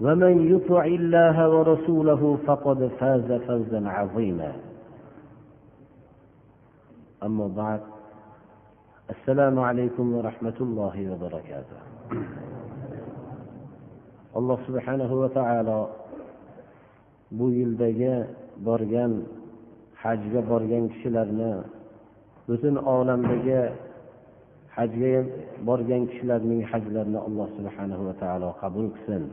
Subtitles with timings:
[0.00, 4.52] ومن يطع الله ورسوله فقد فاز فوزا عظيما
[7.22, 7.80] أما بعد
[9.10, 11.78] السلام عليكم ورحمة الله وبركاته
[14.32, 15.80] alloh subhanahu va taolo
[17.36, 18.24] bu yildagi
[18.64, 19.12] borgan
[20.02, 21.52] hajga borgan kishilarni
[22.48, 23.60] butun olamdagi
[24.77, 25.13] hajga
[25.67, 29.23] borgan kishilarning hajlarini alloh subhanahu va taolo qabul qilsin.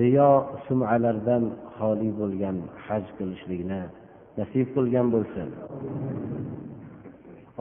[0.00, 0.32] Riyo
[0.66, 1.44] sumalardan
[1.76, 3.82] xoli bo'lgan haj qilishlikni
[4.38, 5.48] nasib qilgan bo'lsin.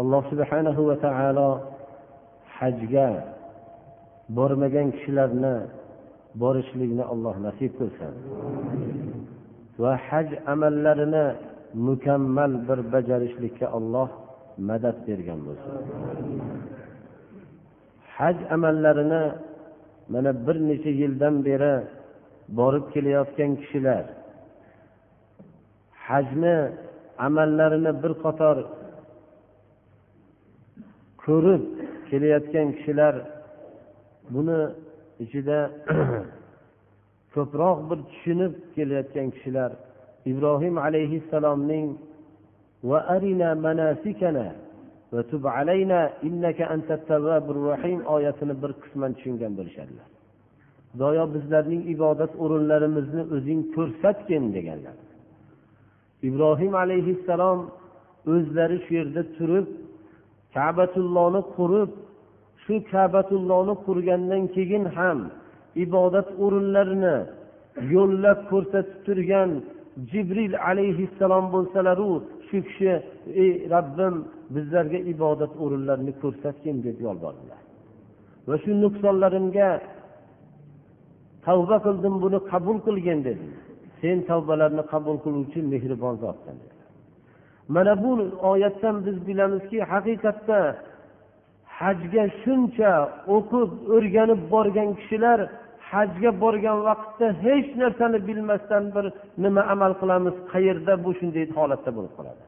[0.01, 1.49] Alloh subhanahu va taolo
[2.57, 3.09] hajga
[4.37, 5.55] bormagan kishilarni
[6.41, 8.13] borishlikni alloh nasib qilsin.
[9.81, 11.25] Va haj amallarini
[11.87, 14.09] mukammal bir bajarishlikka alloh
[14.57, 15.73] madad bergan bo'lsin.
[18.17, 19.23] Haj amallarini
[20.13, 21.73] mana bir necha yildan beri
[22.57, 24.03] borib kelayotgan kishilar
[26.07, 26.57] hajni
[27.25, 28.57] amallarini bir qator
[31.23, 31.63] ko'rib
[32.09, 33.15] kelayotgan kishilar
[34.33, 34.59] buni
[35.23, 35.59] ichida
[37.33, 39.71] ko'proq bir tushunib kelayotgan kishilar
[40.31, 41.87] ibrohim alayhissalomning
[42.89, 44.47] va arina manasikana
[45.13, 50.07] va tub alayna innaka antat tawwabur rahim oyatini bir qisman tushungan bo'lishadilar
[50.91, 54.97] xudoyo bizlarning ibodat o'rinlarimizni o'zing ko'rsatgin deganlar
[56.27, 57.59] ibrohim alayhissalom
[58.33, 59.67] o'zlari shu yerda turib
[60.55, 61.91] kabatullohni qurib
[62.63, 65.19] shu kabatullohni qurgandan keyin ham
[65.85, 67.15] ibodat o'rinlarini
[67.93, 69.49] yo'llab ko'rsatib turgan
[70.11, 72.11] jibril alayhissalom bo'lsalaru
[72.47, 72.93] shu kishi
[73.43, 74.15] ey robbim
[74.55, 77.61] bizlarga ibodat o'rinlarini ko'rsatgin deb yolbordilar.
[78.47, 79.69] Va shu nuqsonlarimga
[81.45, 83.47] tavba qildim buni qabul qilgin dedi.
[84.01, 86.57] Sen tavbalarni qabul qiluvchi mehribon zotsan
[87.67, 88.11] mana bu
[88.41, 90.59] oyatdan biz bilamizki haqiqatda
[91.79, 92.93] hajga shuncha
[93.35, 95.39] o'qib o'rganib borgan kishilar
[95.93, 99.05] hajga borgan vaqtda hech narsani bilmasdan bir
[99.43, 102.43] nima amal qilamiz qayerda bu shunday holatda bo'lib qoladi.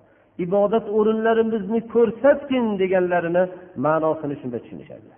[0.45, 3.43] Ibodat o'rinlarimizni ko'rsatgin deganlarini
[3.85, 5.09] ma'nosini shunda tushunishadi.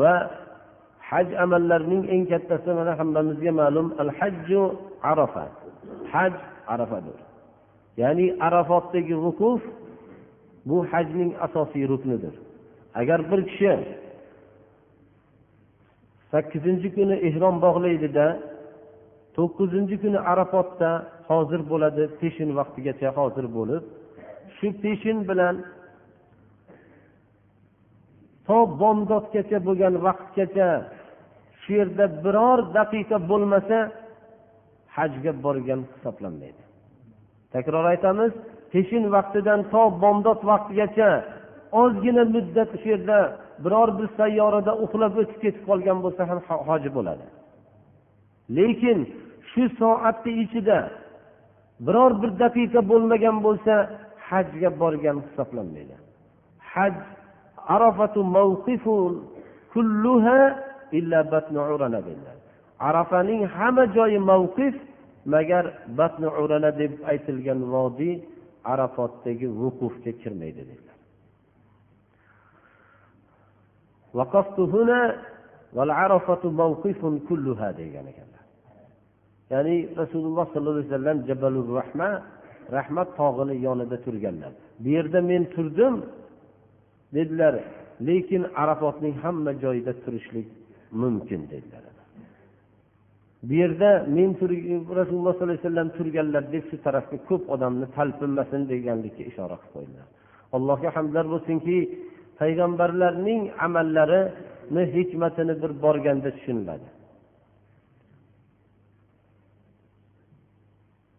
[0.00, 0.14] Va
[1.10, 4.62] haj amallarining eng kattasi mana hammamizga ma'lum al hajju
[5.10, 5.44] arafa.
[6.12, 6.34] Haj
[6.74, 7.18] arafadir.
[8.02, 9.60] Ya'ni arafotdagi vukuf
[10.68, 12.34] bu hajning asosiy ruknidir.
[13.00, 13.72] Agar bir kishi
[16.32, 18.26] sakkizinchi kuni ehrom bog'laydida
[19.36, 20.90] to'qqizinchi kuni arafotda
[21.30, 23.82] hozir bo'ladi peshin vaqtigacha hozir bo'lib
[24.56, 25.54] shu peshin bilan
[28.46, 30.68] to bomdodgacha bo'lgan vaqtgacha
[31.60, 33.78] shu yerda biror daqiqa bo'lmasa
[34.96, 36.62] hajga borgan hisoblanmaydi.
[37.54, 38.32] Takror aytamiz
[38.72, 41.10] peshin vaqtidan to bomdod vaqtigacha
[41.82, 43.18] ozgina muddat shu yerda
[43.64, 46.38] biror bir sayyorada uxlab o'tib ketib qolgan bo'lsa ham
[46.68, 47.26] hoji bo'ladi.
[48.56, 48.98] Lekin
[49.50, 50.78] shu soatni ichida
[51.86, 53.74] biror bir daqiqa bo'lmagan bo'lsa
[54.28, 55.96] hajga borgan hisoblanmaydi.
[56.72, 56.94] Haj
[57.74, 59.12] arafatu mavqifun
[59.72, 60.40] kulluha
[60.98, 62.00] illa batnu urana
[62.88, 64.74] arafaning hamma joyi mavqif
[65.34, 65.64] magar
[65.98, 68.14] batni urana deb aytilgan vodiy
[68.72, 70.89] arafotdagi vuqufga kirmaydi dedilar
[77.80, 78.44] degan ekanlar
[79.52, 82.10] ya'ni rasululloh sollallohu alayhi vasallam jabalur rahma
[82.76, 84.52] rahmat tog'ini yonida turganlar
[84.82, 85.94] bu yerda men turdim
[87.14, 87.54] dedilar.
[88.08, 90.48] Lekin arafotning hamma joyida turishlik
[90.90, 91.82] mumkin dedilar.
[93.42, 94.30] Bu yerda men
[95.00, 100.06] rasululloh sollallohu alayhi vasallam turganlar deb shu tarafga ko'p odamni talpinmasin deganlikka ishora qilib qo'ydilar.
[100.56, 101.76] Allohga hamdlar bo'lsinki
[102.40, 106.88] payg'ambarlarning amallarini hikmatini bir borganda tushuniladi.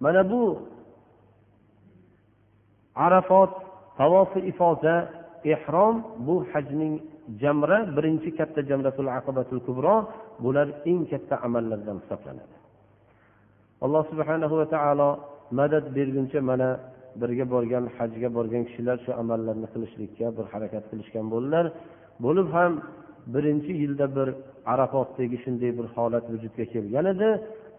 [0.04, 0.44] Mana bu
[3.06, 3.52] arafot
[3.98, 4.96] tavofi ifoza
[5.54, 5.96] ehrom
[6.28, 6.94] bu hajning
[7.42, 9.96] jamra birinchi katta jamratul aqibatul kubro
[10.44, 12.56] bular eng katta amallardan hisoblanadi.
[13.86, 15.10] Alloh subhanahu va taolo
[15.60, 16.70] madad berguncha mana
[17.22, 21.66] birga borgan hajga borgan kishilar shu amallarni qilishlikka bir harakat qilishgan bo'ldilar.
[22.26, 22.72] Bo'lib ham
[23.34, 24.28] birinchi yilda bir
[24.74, 27.30] arafotdagi shunday bir holat vujudga kelgan edi.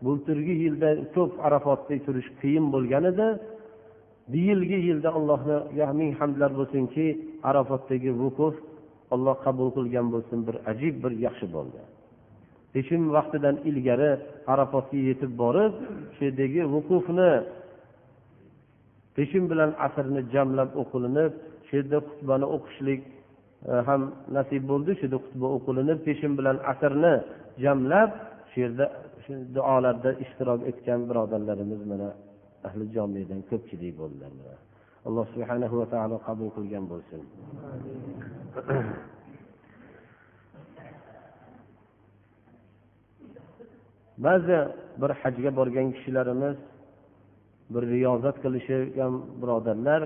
[0.05, 3.29] Bulturgi yilda ko'p arafotda turish qiyin bo'lgan edi.
[4.32, 7.06] Bu yilgi yilda allohga ming hamdlar bo'lsinki
[7.50, 8.55] arafotdagi vukuf
[9.14, 11.81] alloh qabul qilgan bo'lsin bir ajib bir yaxshi bo'ldi.
[12.73, 14.11] Peshin vaqtidan ilgari
[14.52, 15.73] arafotga yetib borib
[16.14, 17.31] shu yerdagi vukufni
[19.16, 21.32] peshin bilan asrni jamlab o'qilinib
[21.66, 23.00] shu yerda xutbani o'qishlik
[23.70, 24.02] e, ham
[24.36, 24.90] nasib bo'ldi.
[24.98, 27.14] Shu yerda xutba o'qilinib peshin bilan asrni
[27.64, 28.10] jamlab
[28.50, 28.86] shu yerda
[29.24, 32.08] shu duolarda ishtirok etgan birodarlarimiz mana
[32.68, 34.58] ahli jomiyadan ko'pchilik bo'ldilar
[35.08, 37.20] alloh subhanahu va taolo qabul qilgan bo'lsin.
[44.26, 44.58] Ba'zi
[45.00, 46.56] bir hajga borgan kishilarimiz
[47.74, 50.02] bir riyozat qilishgan birodarlar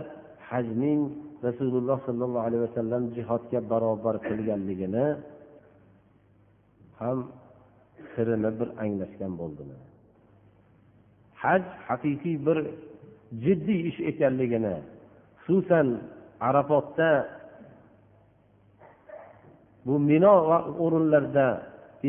[0.50, 1.00] hajning
[1.46, 5.06] rasululloh sollallohu alayhi vasallam jihodga barobar qilganligini
[7.00, 7.18] ham
[8.12, 9.80] sirini bir anglashgan bo'ldilar
[11.42, 12.58] haj haqiqiy bir
[13.44, 14.76] jiddiy ish ekanligini
[15.44, 15.86] xususan
[16.48, 17.10] arafotda
[19.86, 20.34] bu mino
[20.84, 21.48] o'rinlarda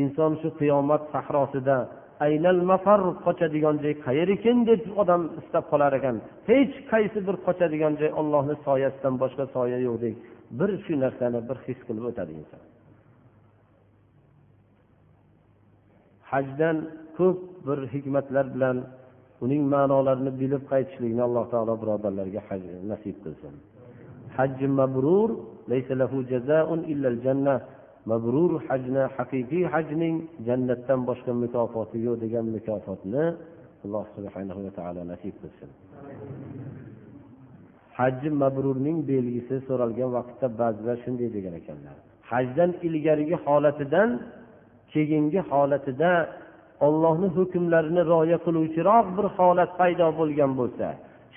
[0.01, 1.77] inson shu qiyomat sahrosida
[2.25, 6.15] aynal mafar qochadigan joy qayer ekan deb odam istab qolar ekan.
[6.49, 10.15] Hech qaysi bir qochadigan joy ollohni soyasidan boshqa soya yo'qdek
[10.59, 12.61] bir shu narsani bir his qilib o'tadi inson.
[16.31, 16.77] Hajdan
[17.17, 18.77] ko'p bir hikmatlar bilan
[19.45, 22.41] uning ma'nolarini bilib qaytishlikni alloh taolo birodarlarga
[22.91, 23.53] nasib qilsin.
[24.37, 25.29] Hajji mabrur
[28.11, 30.15] mabrur hajni haqiqiy hajning
[30.47, 33.23] jannatdan boshqa mukofoti yo'q degan mukofotni
[33.85, 35.69] alloh subhanahu va taolo nasib qilsin.
[37.99, 41.95] Hajji mabrurning belgisi so'ralgan vaqtda ba'zilar shunday degan ekanlar.
[42.31, 44.09] Hajdan ilgarigi holatidan
[44.93, 46.11] keyingi holatida
[46.87, 50.87] ollohni hukmlarini rioya qiluvchiroq bir holat paydo bo'lgan bo'lsa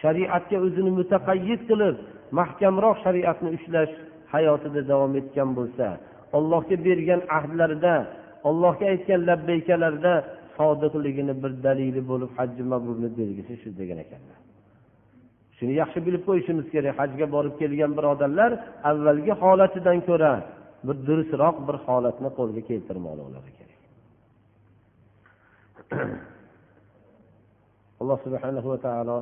[0.02, 1.96] shariatga o'zini mutaqayyid qilib
[2.38, 3.92] mahkamroq shariatni ushlash
[4.32, 5.86] hayotida davom etgan bo'lsa
[6.36, 7.94] ollohga bergan ahdlarida
[8.48, 10.14] ollohga aytgan labbaykalarida
[10.56, 14.38] sodiqligini bir dalili bo'lib hajji mabrurni belgisi shu degan ekanlar.
[15.56, 16.94] Shuni yaxshi bilib qo'yishimiz kerak.
[17.00, 18.50] Hajga borib kelgan birodarlar
[18.90, 20.32] avvalgi holatidan ko'ra
[20.86, 23.80] bir durustroq bir holatni qo'lga keltirmoqlari kerak.
[28.00, 29.18] Alloh subhanahu va taolo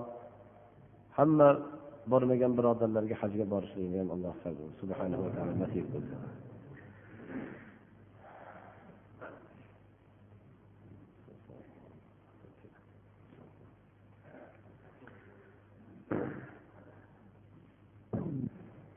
[1.18, 1.48] hamma
[2.12, 4.34] bormagan birodarlarga hajga borishlikni ham alloh
[4.80, 6.47] subhanahu va taolo nasib qilsin.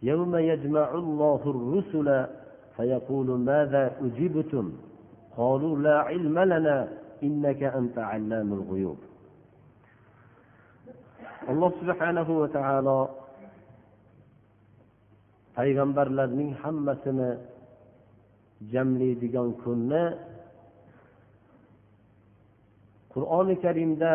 [0.04, 2.26] يوم يجمع الله الرسل
[2.78, 4.74] فيقول ماذا أجبتم؟
[5.38, 6.88] قالوا لا علم لنا
[7.24, 8.98] إنك أنت علام الغيوب.
[11.50, 13.00] alloh subhanahu va taolo
[15.58, 17.30] payg'ambarlarning hammasini
[18.74, 20.04] jamlaydigan kunni
[23.14, 24.12] qur'oni karimda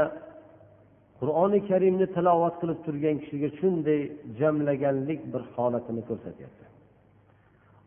[1.21, 4.00] qur'oni karimni tilovat qilib turgan kishiga shunday
[4.38, 6.65] jamlaganlik bir holatini ko'rsatyapti.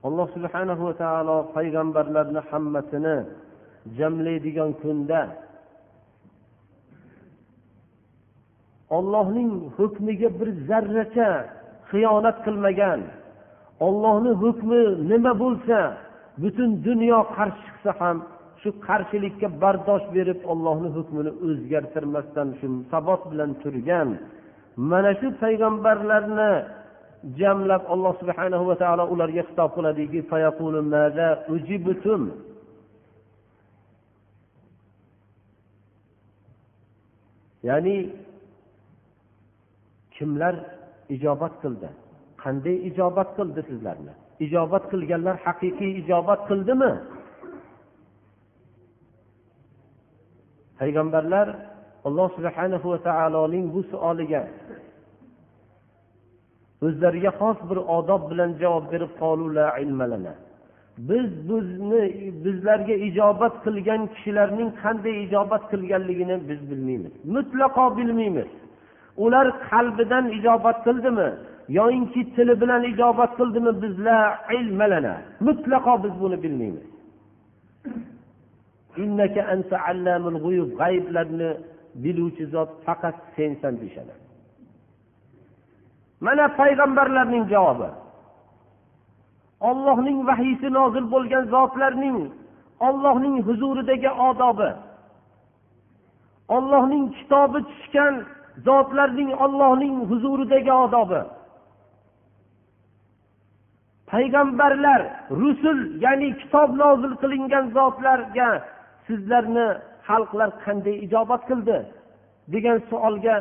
[0.08, 3.18] Alloh subhanahu va taolo payg'ambarlarni hammasini
[3.98, 5.22] jamlaydigan kunda
[8.98, 11.30] ollohning hukmiga bir zarracha
[11.89, 13.01] xiyonat qilmagan
[13.88, 15.80] ollohni hukmi nima bo'lsa
[16.41, 18.17] butun dunyo qarshi chiqsa ham
[18.62, 24.10] shu qarshilikka bardosh berib ollohni hukmini o'zgartirmasdan shu sabot bilan turgan.
[24.91, 26.51] Mana shu payg'ambarlarni
[27.39, 30.19] jamlab alloh subhanahu va taolo ularga xitob qiladiki
[37.67, 37.96] ya'ni
[40.15, 40.55] kimlar
[41.15, 41.89] ijobat qildi?
[42.43, 44.13] Qanday ijobat qildi sizlarni?
[44.46, 46.91] Ijobat qilganlar haqiqiy ijobat qildimi?
[50.79, 51.48] Payg'ambarlar
[52.08, 54.41] alloh subhanahu va taoloning bu savoliga
[56.86, 59.12] o'zlariga xos bir odob bilan javob berib
[61.10, 62.03] biz bizni
[62.46, 67.13] bizlarga ijobat qilgan kishilarning qanday ijobat qilganligini biz bilmaymiz.
[67.36, 68.50] Mutlaqo bilmaymiz.
[69.24, 71.29] Ular qalbidan ijobat qildimi?
[71.70, 74.40] Yoyinki tili bilan ijobat qildimi bizlar?
[74.58, 75.16] Ilmalana.
[75.40, 76.88] Mutlaqo biz buni bilmaymiz.
[78.98, 81.50] Innaka anta allamul g'uyub g'ayblarni
[82.04, 84.14] biluvchi zot faqat sensan deyishadi.
[86.26, 87.90] Mana payg'ambarlarning javobi.
[89.70, 92.18] Ollohning vahiysi nozil bo'lgan zotlarning
[92.88, 94.70] ollohning huzuridagi odobi.
[96.56, 98.14] Ollohning kitobi tushgan
[98.68, 101.22] zotlarning ollohning huzuridagi odobi.
[104.12, 105.01] Payg'ambarlar
[105.42, 108.50] rusul ya'ni kitob nozil qilingan zotlarga
[109.08, 109.68] sizlarni
[110.08, 111.78] xalqlar qanday ijobat qildi
[112.54, 113.36] degan savolga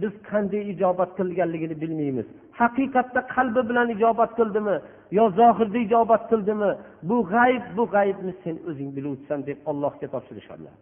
[0.00, 2.26] biz qanday ijobat qilganligini bilmaymiz.
[2.60, 4.76] Haqiqatda qalbi bilan ijobat qildimi
[5.18, 6.70] yo zohirda ijobat qildimi?
[7.08, 10.74] Bu g'ayb bu g'aybni sen o'zing biluvchisan deb allohga topshirishadilar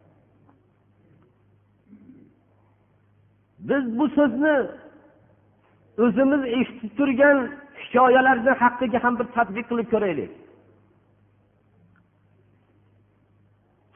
[3.69, 4.57] biz bu so'zni
[6.05, 7.39] o'zimiz eshitib turgan
[7.93, 10.31] hikoyalarni haqqiga ham bir tadbiq qilib ko'raylik.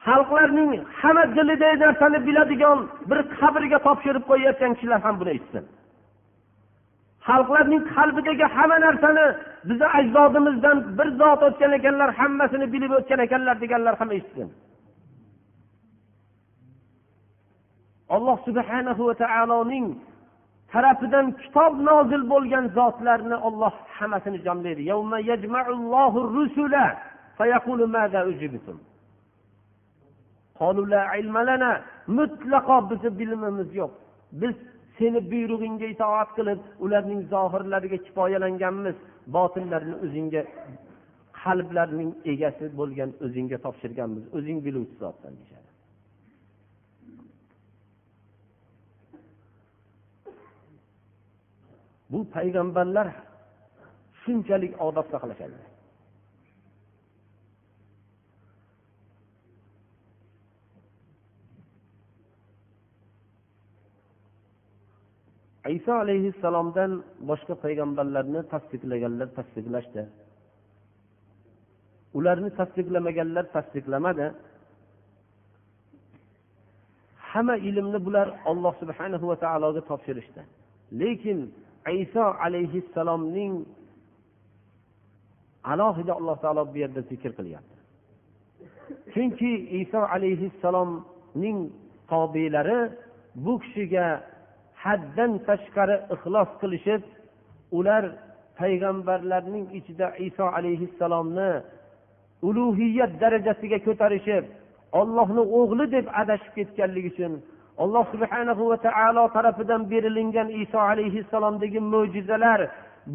[0.07, 5.63] Xalqlarning hamma dilidagi narsani biladigan bir qabrga topshirib qo'yayotgan kishilar ham buni eshitsin.
[7.27, 9.25] Xalqlarning qalbidagi hamma narsani
[9.67, 14.47] bizni ajdodimizdan bir zot o'tgan ekanlar hammasini bilib o'tgan ekanlar deganlar ham eshitsin.
[18.15, 19.87] Alloh subhanahu va taoloning
[20.73, 24.81] tarafidan kitob nozil bo'lgan zotlarni olloh hammasini jamlaydi.
[32.17, 33.91] Mutlaqo bizni bilimimiz yo'q.
[34.41, 34.55] Biz
[34.97, 38.95] seni buyrug'ingga itoat qilib ularning zohirlariga kifoyalanganmiz.
[39.35, 40.41] Botinlarini o'zingga
[41.41, 44.23] qalblarning egasi bo'lgan o'zingga topshirganmiz.
[44.37, 45.66] O'zing biluvchi zotsan deyishadi
[52.11, 53.07] bu payg'ambarlar
[54.21, 55.59] shunchalik odob saqlashadi.
[65.77, 66.91] Iso alayhissalomdan
[67.29, 70.03] boshqa payg'ambarlarni tasdiqlaganlar tasdiqlashdi.
[72.17, 74.27] Ularni tasdiqlamaganlar tasdiqlamadi.
[77.29, 80.41] Hamma ilmni bular olloh subhanahu va taologa topshirishdi.
[81.01, 81.39] Lekin
[81.91, 83.53] iso alayhissalomning
[85.63, 87.75] alohida alloh taolo bu yerda zikr qilyapti.
[89.13, 89.51] Chunki
[89.81, 91.59] iso alayhissalomning
[92.09, 92.79] tobelari
[93.35, 94.05] bu kishiga
[94.83, 97.01] haddan tashqari ixlos qilishib
[97.77, 98.03] ular
[98.59, 101.51] payg'ambarlarning ichida iso alayhissalomni
[102.47, 104.45] ulug'iyat darajasiga ko'tarishib
[104.99, 107.33] ollohni o'g'li deb adashib ketganligi uchun
[107.83, 112.59] alloh subhanahu va taolo tarafidan berilingan iso alayhissalomdagi mo'jizalar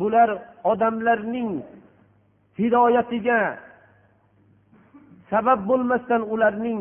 [0.00, 0.28] bular
[0.72, 1.50] odamlarning
[2.60, 3.40] hidoyatiga
[5.30, 6.80] sabab bo'lmasdan ularning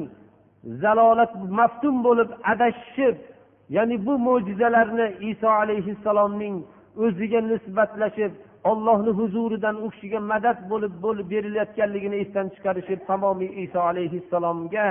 [0.83, 3.15] zalolat maftun bo'lib adashishib
[3.75, 6.55] ya'ni bu mo'jizalarni iso alayhissalomning
[7.03, 8.31] o'ziga nisbatlashib
[8.71, 14.87] ollohni huzuridan u kishiga madad bo'lib bo'lib berilayotganligini esdan chiqarishib tamomiy iso alayhissalomga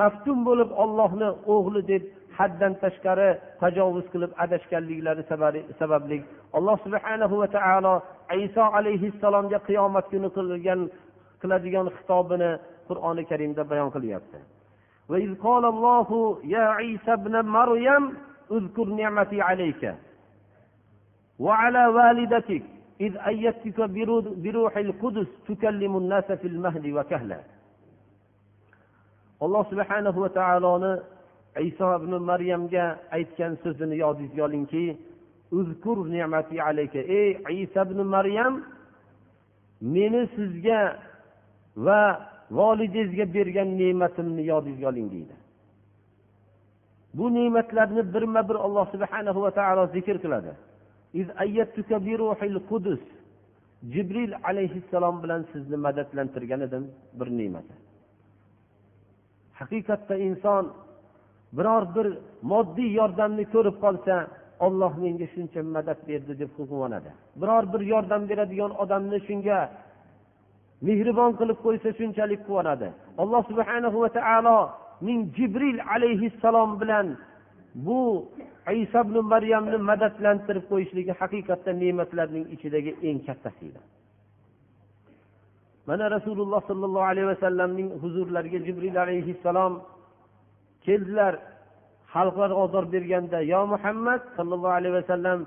[0.00, 2.02] maftun bo'lib ollohni o'g'li deb
[2.38, 3.28] haddan tashqari
[3.62, 5.22] tajovuz qilib adashganliklari
[5.80, 6.18] sababli
[6.58, 7.94] alloh subhanahu va taolo
[8.46, 10.80] iso alayhissalomga qiyomat kuni qilgan
[11.42, 12.50] qiladigan xitobini
[12.88, 14.40] qur'oni karimda bayon qilyapti
[15.12, 16.08] وإذ قال الله
[16.44, 18.02] يا عيسى ابن مريم
[18.56, 19.82] اذكر نعمتي عليك
[21.38, 22.62] وعلى والدتك
[23.00, 23.78] إذ أيدتك
[24.44, 27.40] بروح القدس تكلم الناس في المهد وكهلا
[29.43, 30.93] alloh subhanahu va taoloni
[31.69, 32.85] iso ibn maryamga
[33.17, 34.85] aytgan so'zini yodingizga olingki
[35.59, 37.29] uzkur ne'mati alayka ey
[37.65, 38.53] iso ibn maryam
[39.95, 40.79] meni sizga
[41.85, 42.01] va
[42.59, 45.35] volidangizga bergan ne'matimni yodingizga oling deydi.
[47.17, 50.51] Bu ne'matlarni birma bir alloh subhanahu va taolo zikr qiladi.
[53.93, 56.83] Jibril alayhissalom bilan sizni madadlantirgan edim
[57.19, 57.73] bir ne'mati.
[59.63, 60.63] Haqiqatda inson
[61.57, 62.07] biror bir
[62.51, 64.15] moddiy yordamni ko'rib qolsa
[64.65, 69.59] olloh menga shuncha madad berdi deb quvonadi biror bir yordam beradigan odamni shunga
[70.87, 72.87] mehribon qilib qo'ysa shunchalik quvonadi.
[73.21, 74.57] Alloh subhanahu va taolo
[75.07, 77.07] ning jibril alayhissalom bilan
[77.85, 77.99] bu
[78.83, 83.79] iso ibn maryamni madadlantirib qo'yishligi haqiqatda ne'matlarning ichidagi eng kattasi edi.
[85.87, 89.73] Mana rasululloh sollallohu alayhi vasallamning huzurlariga jibril alayhissalom
[90.85, 91.33] keldilar.
[92.13, 95.39] Xalqlar ozor berganda yo muhammad sollallohu alayhi vasallam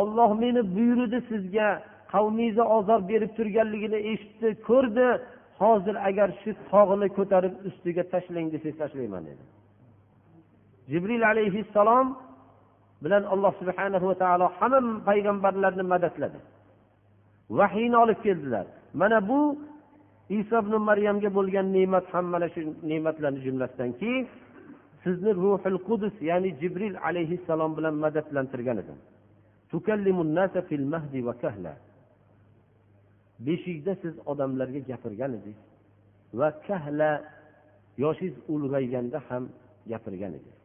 [0.00, 1.68] olloh meni buyurdi sizga
[2.12, 5.08] qavmingizni ozor berib turganligini eshitdi ko'rdi.
[5.62, 9.44] Hozir agar shu tog'ni ko'tarib ustiga tashlang desangiz tashlayman dedi.
[10.90, 12.06] Jibril alayhissalom
[13.04, 16.38] bilan alloh subhanahu va taolo hamma payg'ambarlarni madadladi.
[17.58, 18.66] Vahiyni olib keldilar.
[18.94, 19.40] Mana bu
[20.28, 24.12] iso ibn maryamga bo'lgan ne'mat ham mana shu ne'matlarni jumlasidanki
[25.04, 28.98] sizni ruhil qudus ya'ni jibril alayhissalom bilan madadlantirgan edim.
[33.46, 35.60] Beshikda siz odamlarga gapirgan edingiz
[36.38, 37.10] va kahla
[38.04, 39.44] yoshingiz ulg'ayganda ham
[39.90, 40.62] gapirgan edingiz.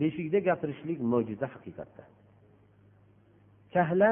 [0.00, 2.04] Beshikda gapirishlik mo'jiza haqiqatda.
[3.74, 4.10] Kahla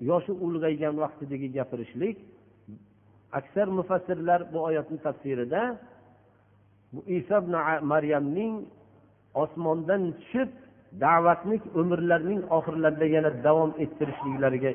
[0.00, 2.16] yoshi ulg'aygan vaqtidagi gapirishlik.
[3.32, 5.78] Aksar mufassirlar bu oyatni tafsirida
[6.92, 7.54] bu iso ibn
[7.92, 8.54] maryamning
[9.34, 10.48] osmondan tushib
[11.00, 14.72] da'vatni umrlarining oxirlarida yana davom ettirishliklariga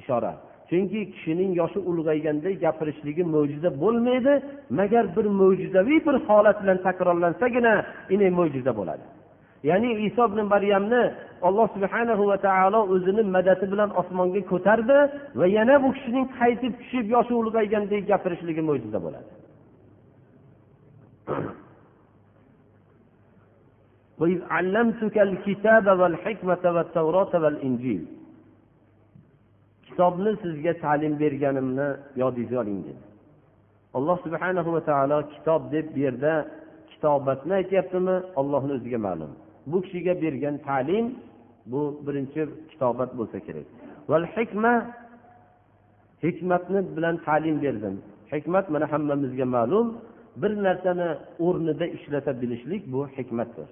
[0.00, 0.32] ishora.
[0.70, 4.32] Chunki kishining yoshi ulg'ayganda gapirishligi mo'jiza bo'lmaydi.
[4.78, 7.72] Magar bir mo'jizaviy bir holat bilan takrorlansagina
[8.14, 9.04] ine mo'jiza bo'ladi.
[9.69, 11.03] ya'ni iso ibn maryamni
[11.47, 14.97] alloh subhanahu va taolo o'zini madadi bilan osmonga ko'tardi
[15.39, 19.31] va yana bu kishining qaytib tushib yoshi ulg'aygandek gapirishligi mo'jiza bo'ladi
[24.21, 28.03] وإذ علمتك الكتاب والحكمة والتوراة والإنجيل
[29.87, 31.87] kitobni sizga ta'lim berganimni
[32.21, 33.01] yodingizga oling dedi
[33.97, 36.33] alloh subhanahu va taolo kitob deb bu yerda
[36.91, 39.31] kitobatni aytyaptimi ollohni o'ziga ma'lum
[39.66, 41.06] Bu kishiga bergan ta'lim
[41.66, 43.66] bu birinchi kitobat bo'lsa kerak.
[44.10, 44.72] Val hikma
[46.24, 47.94] hikmatni bilan ta'lim berdim.
[48.32, 49.86] Hikmat mana hammamizga ma'lum.
[50.36, 51.08] Bir narsani
[51.46, 53.68] o'rnida ishlata bilishlik bu hikmatdir.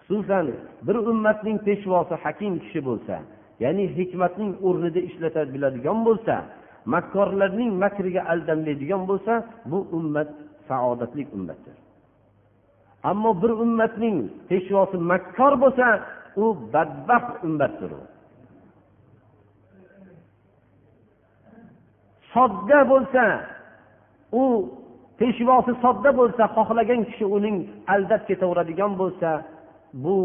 [0.00, 0.46] Xususan
[0.86, 3.16] bir ummatning peshvosi hakim kishi bo'lsa
[3.64, 6.34] ya'ni hikmatning o'rnida ishlata biladigan bo'lsa
[6.94, 9.32] makkorlarning makriga aldanmaydigan bo'lsa
[9.70, 10.28] bu ummat
[10.68, 11.76] saodatli ummatdir.
[13.02, 14.16] Ammo bir ummatning
[14.48, 15.86] peshvosi makkor bo'lsa
[16.36, 18.00] u badbaxt ummatdir u.
[22.32, 23.24] Sodda bo'lsa
[24.32, 24.44] u
[25.18, 27.56] peshvosi sodda bo'lsa xohlagan kishi uning
[27.94, 29.30] aldab ketaveradigan bo'lsa
[30.04, 30.16] bu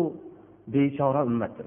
[0.73, 1.65] bechora ummatdir.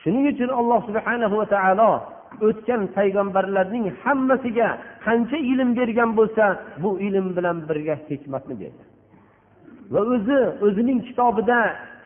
[0.00, 1.90] Shuning uchun alloh subhanahu va taolo
[2.46, 4.68] o'tgan payg'ambarlarning hammasiga
[5.06, 6.44] qancha ilm bergan bo'lsa
[6.82, 8.84] bu ilm bilan birga hikmatni berdi.
[9.92, 11.58] Va o'zi o'zining kitobida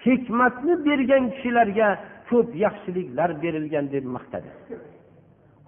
[0.06, 1.88] hikmatni bergan kishilarga
[2.30, 4.50] ko'p yaxshiliklar berilgan deb maqtadi.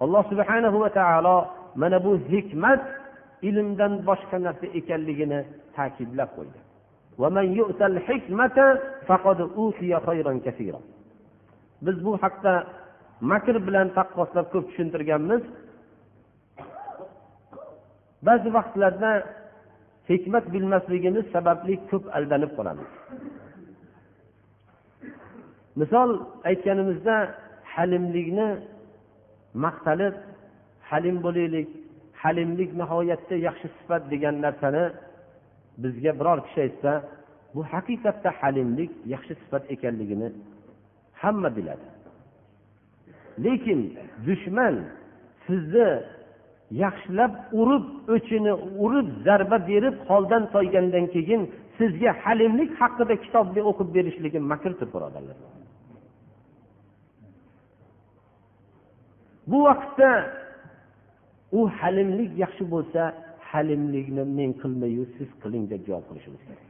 [0.03, 1.37] Alloh subhanahu va taolo
[1.81, 2.81] mana bu hikmat
[3.49, 5.39] ilmdan boshqa narsa ekanligini
[5.75, 6.59] ta'kidlab qo'ydi.
[11.85, 12.53] Biz bu haqda
[13.21, 15.43] makr bilan taqqoslab ko'p tushuntirganmiz.
[18.27, 19.11] Ba'zi vaqtlarda
[20.09, 22.89] hikmat bilmasligimiz sababli ko'p aldanib qolamiz.
[25.79, 26.09] Misol
[26.49, 27.15] aytganimizda
[27.73, 28.49] halimlikni
[29.65, 30.15] maqtalib
[30.89, 31.69] halim bo'laylik
[32.23, 34.85] halimlik nihoyatda yaxshi sifat degan narsani
[35.83, 36.91] bizga biror kishi aytsa
[37.55, 40.29] bu haqiqatda halimlik yaxshi sifat ekanligini
[41.21, 41.85] hamma biladi.
[43.45, 43.81] Lekin
[44.27, 44.75] dushman
[45.45, 45.89] sizni
[46.83, 48.53] yaxshilab urib o'chini
[48.85, 51.41] urib zarba berib holdan toygandan keyin
[51.77, 55.37] sizga halimlik haqida kitobni o'qib berishligi makrdir birodarlar.
[59.51, 60.09] Bu vaqtda
[61.59, 63.01] u halimlik yaxshi bo'lsa
[63.51, 66.67] halimlikni men qilmayu siz qiling deb javob qilishimiz kerak.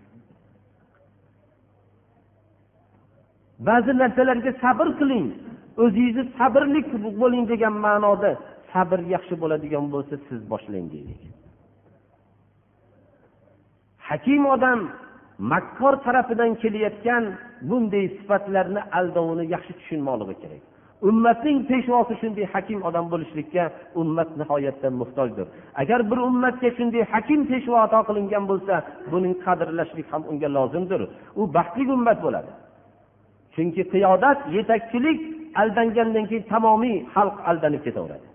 [3.68, 5.28] Ba'zi narsalarga sabr qiling.
[5.84, 6.82] O'zingizni sabrli
[7.22, 8.32] bo'ling degan ma'noda
[8.72, 11.22] sabr yaxshi bo'ladigan bo'lsa siz boshlang deylik.
[14.10, 14.80] Hakim odam
[15.52, 17.24] makkor tarafidan kelayotgan
[17.70, 20.64] bunday sifatlarni aldovini yaxshi tushunmoqligi kerak.
[21.10, 23.64] Ummatning peshvosi shunday hakim odam bo'lishlikka
[24.02, 25.48] ummat nihoyatda muhtojdir.
[25.82, 28.74] Agar bir ummatga shunday hakim peshvo ato qilingan bo'lsa
[29.12, 31.02] buning qadrlashlik ham unga lozimdir.
[31.40, 32.52] U baxtli ummat bo'ladi.
[33.56, 35.20] Chunki qiyodat yetakchilik
[35.62, 38.28] aldangandan keyin tamomiy xalq aldanib ketaveradi.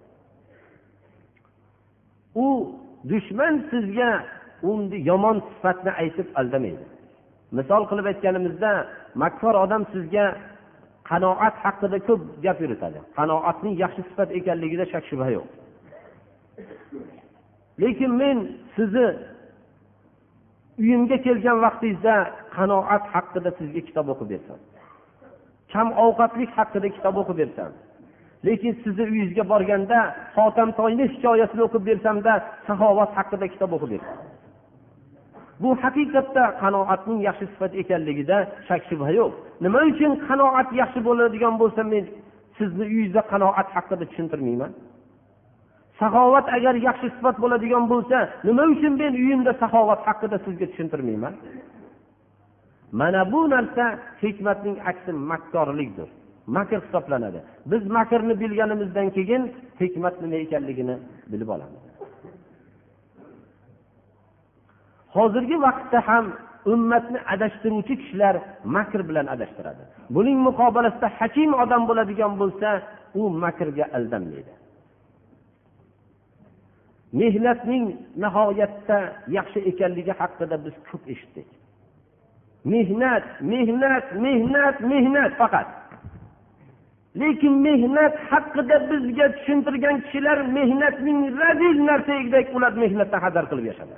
[2.45, 2.47] U
[3.11, 4.11] dushman sizga
[4.63, 6.85] uni yomon sifatni aytib aldamaydi.
[7.59, 8.73] Misol qilib aytganimizda
[9.23, 10.27] makkor odam sizga
[11.11, 12.99] qanoat haqida ko'p gap yuritadi.
[13.19, 15.47] Qanoatning yaxshi sifat ekanligida shak shubha yo'q.
[17.83, 18.37] Lekin men
[18.77, 19.07] sizni
[20.83, 22.15] uyimga kelgan vaqtingizda
[22.57, 24.59] qanoat haqida sizga kitob o'qib bersam
[25.75, 27.73] kam ovqatlik haqida kitob o'qib bersam
[28.47, 29.99] lekin sizni uyingizga borganda
[30.37, 32.33] hotamtoyni hikoyasini o'qib bersamda
[32.67, 34.19] saxovat haqida kitob o'qib bersam.
[35.63, 38.37] Bu haqiqatda qanoatning yaxshi sifat ekanligida
[38.69, 39.33] shak shubha yo'q.
[39.65, 42.05] Nima uchun qanoat yaxshi bo'ladigan bo'lsa men
[42.59, 44.73] sizni uyingizda qanoat haqida tushuntirmayman?
[46.01, 51.35] Saxovat agar yaxshi sifat bo'ladigan bo'lsa nima uchun men uyimda saxovat haqida sizga tushuntirmayman?
[52.95, 53.85] Mana bu narsa
[54.23, 56.09] hikmatning aksi makkorlikdir.
[56.47, 57.41] Makr hisoblanadi.
[57.67, 60.97] Biz makrni bilganimizdan keyin hikmat nima ekanligini
[61.33, 61.83] bilib olamiz.
[65.17, 66.27] Hozirgi vaqtda ham
[66.73, 69.83] ummatni adashtiruvchi kishilar makr bilan adashtiradi.
[70.11, 72.69] Buning muqobilasida hakim odam bo'ladigan bo'lsa
[73.21, 74.53] u makrga aldanmaydi.
[77.21, 77.85] Mehnatning
[78.23, 78.99] nihoyatda
[79.37, 81.49] yaxshi ekanligi haqida biz ko'p eshitdik.
[82.65, 85.69] Mehnat mehnat mehnat mehnat faqat.
[87.21, 93.97] Lekin mehnat haqida bizga tushuntirgan kishilar mehnatning razil narsa ekidek ular mehnatdan hazar qilib yashadi.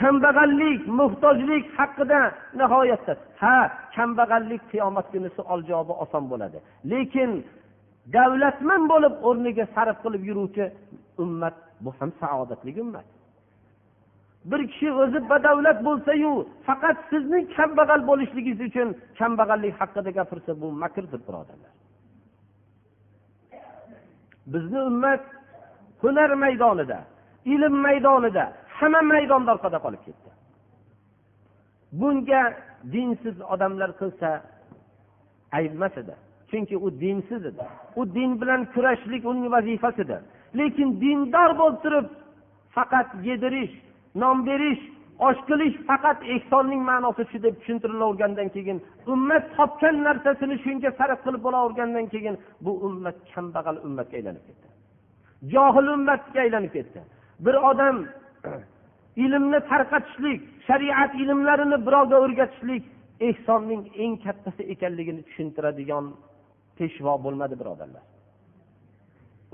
[0.00, 2.20] Kambag'allik muhtojlik haqida
[2.58, 3.14] nihoyatda.
[3.42, 3.56] Ha
[3.96, 6.58] kambag'allik qiyomat kuni savol javobi oson bo'ladi.
[6.92, 7.30] Lekin
[8.16, 10.64] davlatman bo'lib o'rniga sarf qilib yuruvchi
[11.22, 13.06] ummat bu ham saodatli ummat.
[14.50, 16.32] Bir kishi o'zi badavlat bo'lsayu
[16.66, 21.72] faqat sizning kambag'al bo'lishligingiz uchun kambag'allik haqida gapirsa bu makrdir birodarlar.
[24.52, 25.22] Bizni ummat
[26.02, 26.98] hunar maydonida
[27.54, 28.44] ilm maydonida
[28.78, 30.30] hamma maydonda orqada qolib ketdi.
[32.00, 32.42] Bunga
[32.94, 34.28] dinsiz odamlar qilsa
[35.58, 36.14] aybemas edi.
[36.50, 37.64] Chunki u dinsiz edi.
[37.96, 40.20] U din bilan kurashishlik uning vazifasidir.
[40.58, 42.06] Lekin dindor bo'lib turib
[42.76, 43.74] faqat yedirish
[44.22, 44.82] non berish
[45.28, 48.78] osh qilish faqat ehsonning ma'nosi shu deb tushuntirilavergandan keyin
[49.12, 54.66] ummat topgan narsasini shunga sarf qilib bo'lavergandan keyin bu ummat kambag'al ummatga aylanib ketdi.
[55.52, 57.00] Johil ummatga aylanib ketdi.
[57.44, 57.96] Bir odam
[59.24, 62.84] ilmni tarqatishlik shariat ilmlarini birovga o'rgatishlik
[63.28, 66.04] ehsonning eng kattasi ekanligini tushuntiradigan
[66.78, 68.04] peshvo bo'lmadi birodarlar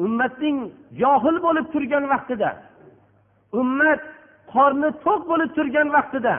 [0.04, 0.58] ummatning
[1.00, 2.50] johil bo'lib turgan vaqtida
[3.60, 4.02] ummat
[4.54, 6.34] qorni to'q bo'lib turgan vaqtida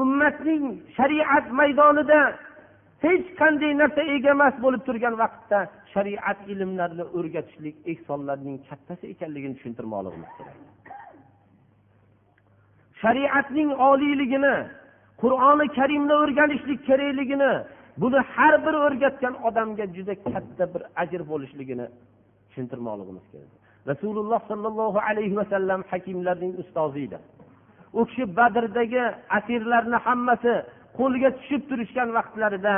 [0.00, 0.64] ummatning
[0.96, 2.20] shariat maydonida
[3.04, 5.58] hech qanday narsa ega emas bo'lib turgan vaqtda
[5.94, 10.58] shariat ilmlarini o'rgatishlik ehsonlarning kattasi ekanligini tushuntirmoqligimiz kerak.
[13.02, 14.56] Shariatning oliyligini
[15.22, 17.52] qur'oni karimni o'rganishlik kerakligini
[18.02, 21.86] buni har bir o'rgatgan odamga juda katta bir ajr bo'lishligini
[22.48, 23.61] tushuntirmoqligimiz kerak.
[23.90, 27.18] Rasululloh sollallohu alayhi vasallam hakimlarning ustozi edi.
[27.98, 29.04] U kishi badrdagi
[29.38, 30.52] asirlarni hammasi
[30.98, 32.74] qo'lga tushib turishgan vaqtlarida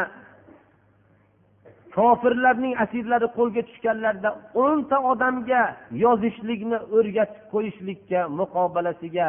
[1.96, 4.30] kofirlarning asirlari qo'lga tushganlarida
[4.62, 5.62] o'nta odamga
[6.04, 9.28] yozishlikni o'rgatib qo'yishlikka muqobalasiga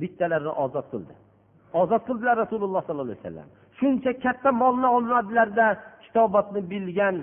[0.00, 1.14] bittalarini ozod qildi.
[1.82, 3.48] Ozod qildilar rasululloh sollallohu alayhi vasallam.
[3.78, 5.66] Shuncha katta molni olmadilarda
[6.02, 7.16] kitobatni bilgan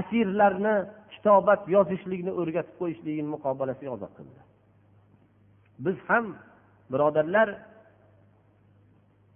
[0.00, 0.76] asirlarni
[1.20, 4.40] kitobat yozishlikni o'rgatib qo'yishligini muqobalasiga ozod qildi
[5.84, 6.24] biz ham
[6.92, 7.48] birodarlar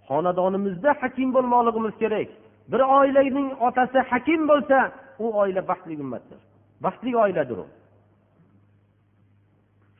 [0.08, 2.28] xonadonimizda hakim bo'lmoqligimiz kerak.
[2.72, 4.78] Bir oilaning otasi hakim bo'lsa
[5.24, 6.40] u oila baxtli ummatdir.
[6.84, 7.66] Baxtli oiladir u.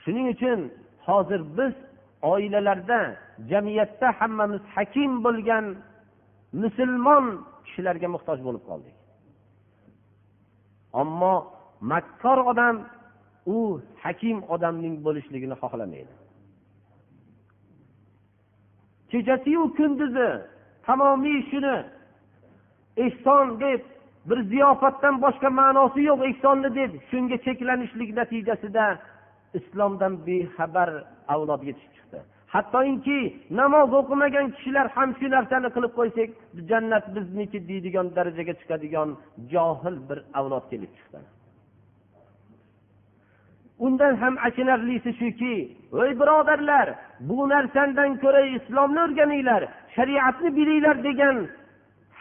[0.02, 0.60] Shuning uchun
[1.06, 1.74] hozir biz
[2.32, 3.00] oilalarda
[3.50, 5.66] jamiyatda hammamiz hakim bo'lgan
[6.62, 7.24] musulmon
[7.64, 8.96] kishilarga muhtoj bo'lib qoldik.
[11.00, 11.34] Ammo
[11.90, 12.76] makkor odam
[13.46, 16.12] u hakim odamning bo'lishligini xohlamaydi.
[19.10, 20.28] Kechasiyu kunduzi
[20.86, 21.76] tamomiy shuni
[23.06, 23.82] ehson deb
[24.28, 28.86] bir ziyofatdan boshqa ma'nosi yo'q ehsonni deb shunga cheklanishlik natijasida
[29.58, 30.90] islomdan bexabar
[31.34, 32.18] avlod yetishib chiqdi.
[32.54, 33.20] Hattoki
[33.60, 36.28] namoz o'qimagan kishilar ham shu narsani qilib qo'ysak
[36.70, 39.08] jannat bizniki deydigan darajaga chiqadigan
[39.52, 41.18] johil bir avlod kelib chiqdi.
[43.78, 45.54] Undan ham achinarlisi shuki
[46.04, 46.86] ey birodarlar
[47.28, 49.62] bu narsadan ko'ra islomni o'rganinglar
[49.96, 51.36] shariatni bilinglar degan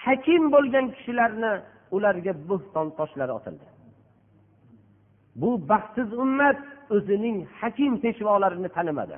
[0.06, 1.54] hakim bo'lgan kishilarni
[1.96, 3.66] ularga bo'xton toshlari otildi.
[5.42, 6.58] Bu baxtsiz ummat
[6.96, 9.18] o'zining hakim peshvolarini tanimadi.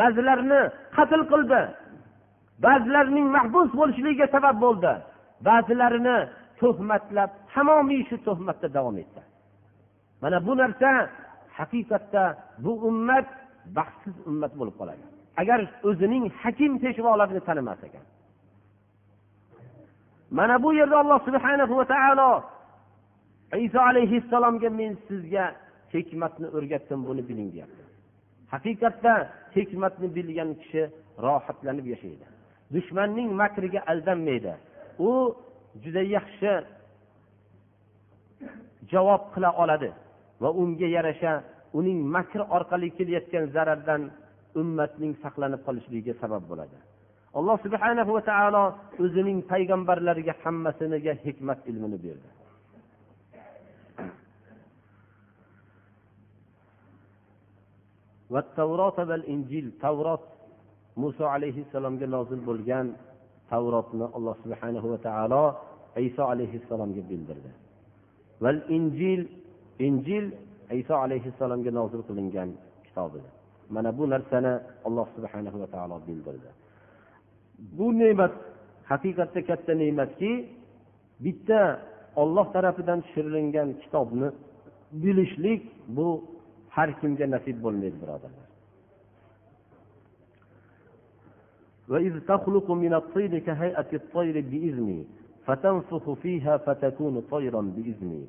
[0.00, 0.60] Ba'zilarini
[0.96, 1.60] qatl qildi.
[2.66, 4.92] Ba'zilarining mahbus bo'lishligiga sabab bo'ldi.
[5.48, 6.16] Ba'zilarini
[6.60, 9.20] tuhmatlab tamomiy shu tuhmatda davom etdi.
[10.22, 10.90] Mana bu narsa
[11.58, 12.24] haqiqatda
[12.64, 13.28] bu ummat
[13.76, 15.02] baxtsiz ummat bo'lib qoladi.
[15.40, 18.04] Agar o'zining hakim peshvolarini tanimas ekan.
[20.38, 22.30] Mana bu yerda alloh subhana va taolo
[23.66, 25.44] iso alayhissalomga men sizga
[25.94, 27.82] hikmatni o'rgatdim buni biling deyapti.
[28.52, 29.14] Haqiqatda
[29.56, 30.82] hikmatni bilgan kishi
[31.26, 32.26] rohatlanib yashaydi.
[32.74, 34.52] Dushmanning makriga aldanmaydi.
[35.08, 35.10] U
[35.82, 36.52] juda yaxshi
[38.92, 39.90] javob qila oladi.
[40.42, 41.32] Va unga yarasha
[41.78, 44.02] uning makri orqali kelayotgan zarardan
[44.60, 46.76] ummatning saqlanib qolishligiga sabab bo'ladi.
[47.38, 48.64] Alloh subhana va taolo
[49.04, 52.28] o'zining payg'ambarlariga hammasiniga hikmat ilmini berdi.
[59.84, 60.22] Tavrot
[61.02, 62.86] muso alayhissalomga nozil bo'lgan
[63.50, 65.44] tavrotni alloh subhanahu va taolo
[66.08, 67.50] iso alayhissalomga bildirdi.
[68.44, 69.20] Val injil
[69.87, 70.25] injil
[70.81, 72.49] iso alayhissalomga nozil qilingan
[72.85, 73.29] kitob edi
[73.75, 74.53] mana bu narsani
[74.87, 76.49] alloh subhana va taolo bildirdi
[77.77, 78.33] bu ne'mat
[78.91, 80.31] haqiqatda katta ne'matki
[81.25, 81.61] bitta
[82.21, 84.27] olloh tarafidan tushirilingan kitobni
[85.03, 85.61] bilishlik
[85.95, 86.07] bu
[86.75, 88.47] har kimga nasib bo'lmaydi birodarlar
[91.91, 94.99] وإذ تخلق من الطين كهيئة الطير بإذني
[95.45, 98.23] فتنفخ فيها فتكون طيرا بإذني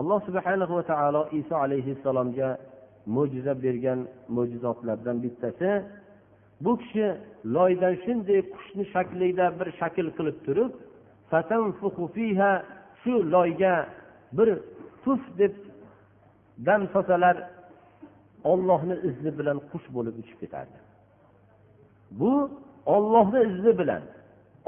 [0.00, 2.48] alloh subhana va taolo iso alayhissalomga
[3.16, 4.00] mo'jiza bergan
[4.36, 5.70] mo'jizotlardan bittasi
[6.64, 7.06] bu kishi
[7.56, 10.72] loydan shunday qushni shaklida bir shakl qilib turib
[13.02, 13.74] shu loyga
[14.36, 14.48] bir
[15.04, 15.54] puf deb
[16.66, 17.36] dam solsalar
[18.52, 20.78] ollohni izni bilan qush bo'lib uchib ketardi.
[22.20, 22.32] Bu
[22.94, 24.02] ollohni izni bilan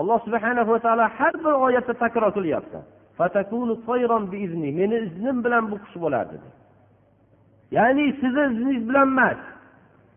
[0.00, 2.78] alloh subhana va taolo har bir oyatda takror qilyapti.
[4.80, 6.48] Meni iznim bilan bu qush bo'lar dedi
[7.76, 9.40] ya'ni sizni izningiz bilan emas.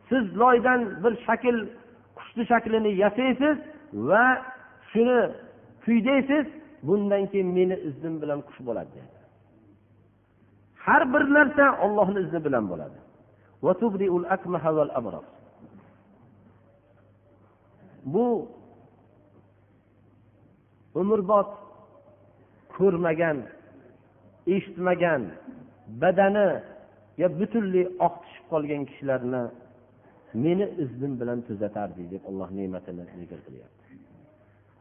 [0.09, 1.57] Siz loydan bir shakl
[2.17, 3.57] qushni shaklini yasaysiz
[4.09, 4.25] va
[4.91, 5.19] shuni
[5.85, 6.45] kuydaysiz
[6.87, 9.17] bundan keyin meni iznim bilan qush bo'ladi dedi
[10.87, 12.97] har bir narsa ollohni izni bilan bo'ladi.
[18.13, 18.25] Bu
[20.95, 21.49] umrbod
[22.79, 23.37] ko'rmagan
[24.55, 25.21] eshitmagan
[26.01, 26.47] badani
[27.21, 29.43] yo butunlay oq tushib qolgan kishilarni
[30.43, 33.91] meni iznim bilan tuzatardi deb alloh ne'matini zikr qilyapti.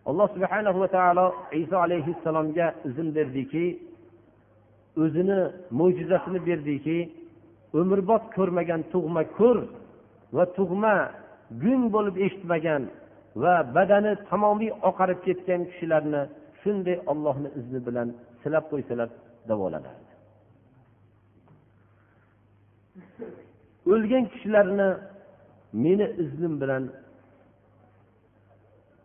[0.09, 1.27] Alloh subhana va taolo
[1.63, 3.65] iso alayhissalomga izn berdiki
[5.03, 5.39] o'zini
[5.79, 6.99] mo'jizasini berdiki
[7.81, 9.59] umrbod ko'rmagan tug'ma ko'r
[10.37, 10.95] va tug'ma
[11.63, 12.83] gung bo'lib eshitmagan
[13.43, 16.23] va badani tamomiy oqarib ketgan kishilarni
[16.67, 18.09] shunday ollohni izni bilan
[18.43, 19.09] silab qo'ysalar
[19.49, 20.13] davolanardi.
[23.93, 24.89] O'lgan kishilarni
[25.85, 26.83] meni iznim bilan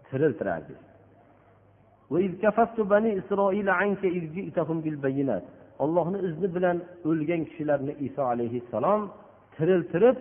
[0.08, 0.74] tiriltirardi.
[5.84, 6.78] Ollohni izni bilan
[7.10, 9.02] o'lgan kishilarni iso alayhissalom
[9.56, 10.18] tiriltirib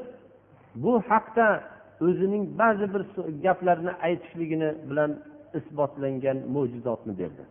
[0.82, 1.46] bu haqda
[2.06, 3.02] o'zining ba'zi bir
[3.44, 5.10] gaplarni aytishligini bilan
[5.58, 7.44] isbotlangan mo'jizotni berdi.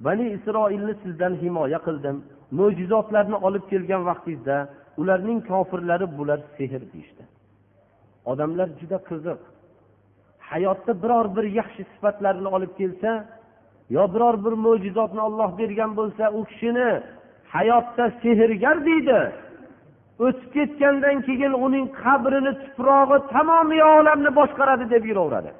[0.00, 2.16] Bani isroilni sizdan himoya qildim.
[2.58, 4.56] Mo'jizotlarni olib kelgan vaqtingizda
[5.00, 7.24] ularning kofirlari bular sehr deyishdi.
[8.30, 9.40] Odamlar juda qiziq.
[10.50, 13.10] Hayotda biror bir yaxshi sifatlarni olib kelsa
[13.96, 16.90] yo biror bir mo'jizotni olloh bergan bo'lsa u kishini
[17.54, 19.20] hayotda sehrgar deydi.
[20.24, 25.50] O'tib ketgandan keyin uning qabrini tuprog'i tamomiy olamni boshqaradi deb yuraveradi.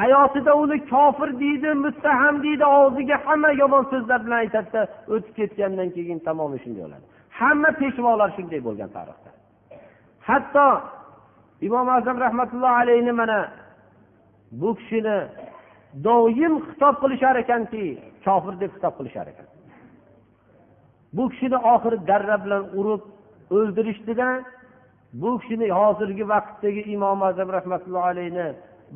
[0.00, 4.82] Hayotida uni kofir deydi muttaham deydi og'ziga hamma yomon so'zlar bilan aytadida
[5.14, 7.06] o'tib ketgandan keyin tamomi shunday bo'ladi
[7.40, 9.30] hamma peshvolar shunday bo'lgan tarixda.
[10.28, 10.66] Hatto
[11.66, 13.38] imom azam rahmatullohi alayhi mana
[14.60, 15.16] bu kishini
[16.06, 17.84] doim xitob qilishar ekanki
[18.24, 19.48] kofir deb xitob qilishar ekan.
[21.16, 23.02] Bu kishini oxiri darra bilan urib
[23.56, 24.28] o'ldirishdida
[25.20, 28.48] bu kishini hozirgi vaqtdagi imom azam rahmatullohi alayhini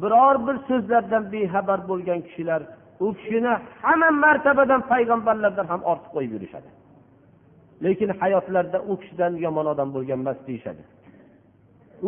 [0.02, 2.61] biror bir so'zlardan bexabar bo'lgan kishilar
[3.04, 3.52] u kishini
[3.83, 6.68] hamma martabadan payg'ambarlardan ham ortiq qo'yib yurishadi.
[7.85, 10.83] Lekin hayotlarida u kishidan yomon odam bo'lgan emas deyishadi.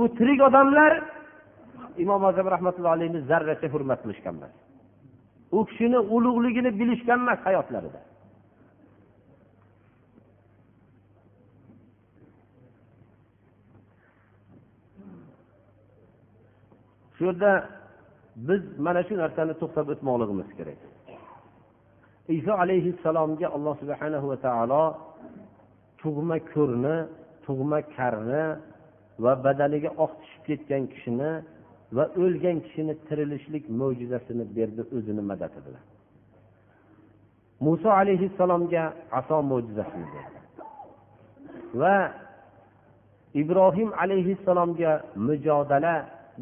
[0.01, 0.93] U tirik odamlar
[2.05, 4.55] imom azam rahmatullohi alayhini zarracha hurmat qilishgan emas.
[5.57, 8.01] U kishini ulug'ligini bilishgan emas hayotlarida.
[17.17, 17.51] Shu yerda
[18.49, 20.81] biz mana shu narsani to'xtab o'tmoqligimiz kerak.
[22.39, 24.85] Iso alayhissalomga alloh subhana va taolo
[26.03, 26.97] tug'ma ko'rni
[27.47, 28.45] tug'ma karni
[29.25, 31.31] va badaniga oq tushib ketgan kishini
[31.97, 35.85] va o'lgan kishini tirilishlik mo'jizasini berdi o'zini madadi bilan
[37.67, 38.83] muso alayhissalomga
[39.19, 40.39] aso mo'jizasini berdi.
[41.81, 41.97] Va
[43.43, 44.93] ibrohim alayhissalomga
[45.27, 45.95] mujodala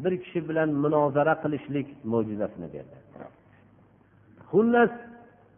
[0.03, 2.97] bir kishi bilan munozara qilishlik mo'jizasini berdi.
[4.49, 4.91] Xullas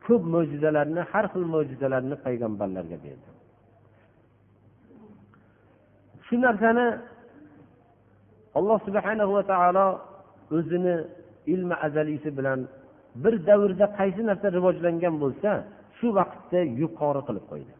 [0.05, 3.29] ko'p mo'jizalarni har xil mo'jizalarni payg'ambarlarga berdi.
[6.25, 6.87] Shu narsani
[8.57, 9.87] alloh subhanahu va taolo
[10.57, 10.95] o'zini
[11.53, 12.59] ilmi azaliysi bilan
[13.23, 15.49] bir davrda qaysi narsa rivojlangan bo'lsa
[15.97, 17.73] shu vaqtda yuqori qilib qo'ydi.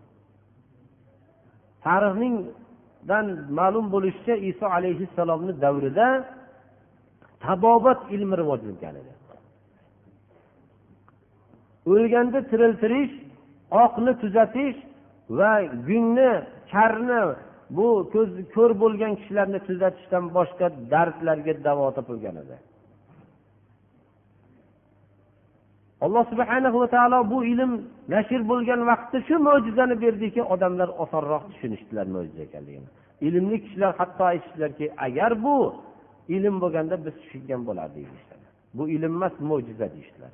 [1.86, 3.26] Tarixningdan
[3.60, 6.08] ma'lum bo'lishicha iso alayhissalomni davrida
[7.48, 9.14] tabobat ilmi rivojlangan edi
[11.94, 13.14] o'lganda tiriltirish
[13.84, 14.78] oqni tuzatish
[15.38, 15.52] va
[15.88, 16.32] gunni
[16.72, 17.22] karni
[17.78, 22.58] bu ko'z ko'r bo'lgan kishilarni tuzatishdan boshqa dardlarga davo topilgan edi.
[26.06, 27.72] Alloh subhana va taolo bu ilm
[28.14, 32.90] nashr bo'lgan vaqtda shu mo'jizani berdiki odamlar osonroq tushunishdilar mo'jiza ekanligini.
[33.28, 35.58] Ilmli kishilar hatto aytishdilarki agar bu
[36.36, 38.46] ilm bo'lganda biz tushungan bo'lardik deyishadi.
[38.78, 40.32] Bu ilm emas mo'jiza deyishdilar.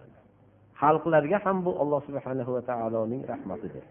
[0.81, 3.85] Xalqlarga ham bu alloh subhana va taoloning rahmatidir.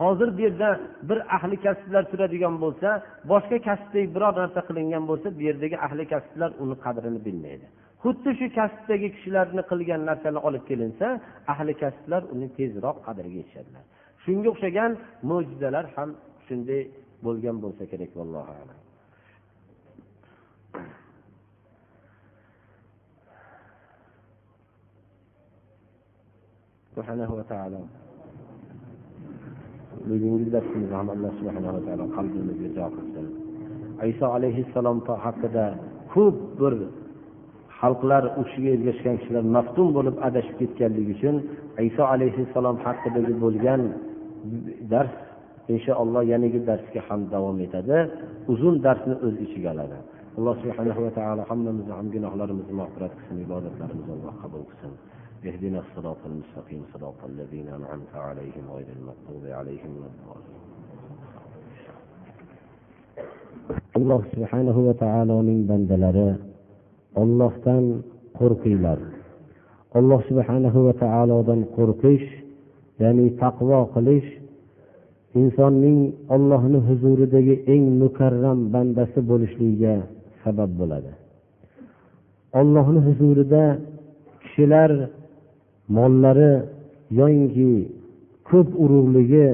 [0.00, 2.88] Hozir bu yerda bir ahli kasblar turadigan bo'lsa
[3.32, 7.66] boshqa kasbdagi biror narsa qilingan bo'lsa bu yerdagi ahli kasblar uni qadrini bilmaydi.
[8.02, 11.06] Xuddi shu kasbdagi kishilarni qilgan narsani olib kelinsa
[11.52, 13.84] ahli kasblar uni tezroq qadriga yetishadilar.
[14.24, 14.90] Shunga o'xshagan
[15.30, 16.10] mo'jizalar ham
[16.46, 16.82] shunday
[17.26, 18.83] bo'lgan bo'lsa kerak vallohu alam.
[26.94, 27.80] Subhanahu va taolo
[30.08, 33.26] bugungi darsimizni ham alloh subhanava taolo qalbimizga jo qilsin.
[34.12, 35.66] Iso alayhissalom haqida
[36.14, 36.74] ko'p bir
[37.80, 41.36] xalqlar u kishiga ergashgan kishilar maftun bo'lib adashib ketganligi uchun
[41.88, 43.82] iso alayhissalom haqidagi bo'lgan
[44.92, 45.14] dars
[45.74, 47.96] inshaalloh yanagi darsga ham davom etadi.
[48.52, 49.96] Uzun darsni o'z ichiga oladi.
[50.37, 54.93] alloh subhanahu va taolo hammamizni ham gunohlarimizni mag'firat qilsin ibodatlarimizni alloh qabul qilsin
[55.49, 60.59] اهدنا الصراط المستقيم صراط الذين أنعمت عليهم غير المغضوب عليهم ولا الضالين
[63.99, 66.29] alloh subhanahu va taoloning bandalari
[67.21, 67.83] ollohdan
[68.39, 68.99] qo'rqinglar
[69.99, 72.27] alloh subhanahu va taolodan qo'rqish
[73.03, 74.29] ya'ni taqvo qilish
[75.41, 75.99] insonning
[76.35, 79.95] ollohni huzuridagi eng mukarram bandasi bo'lishligiga
[80.44, 81.12] sabab bo'ladi.
[82.60, 83.64] Ollohni huzurida
[84.42, 84.90] kishilar
[85.96, 86.52] mollari
[87.20, 87.70] yoinki
[88.50, 89.48] ko'p urug'ligi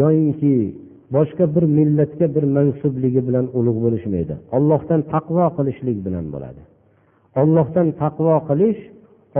[0.00, 0.54] yoinki
[1.14, 4.34] boshqa bir millatga bir mansubligi bilan ulug' bo'lishmaydi.
[4.56, 6.62] Ollohdan taqvo qilishlik bilan bo'ladi.
[7.40, 8.80] Ollohdan taqvo qilish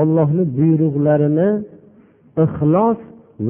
[0.00, 1.48] ollohni buyruqlarini
[2.44, 2.98] ixlos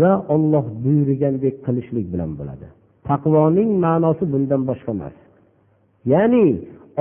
[0.01, 2.67] va olloh buyurgandek qilishlik bilan bo'ladi.
[3.09, 5.17] Taqvoning ma'nosi bundan boshqa emas.
[6.13, 6.47] Ya'ni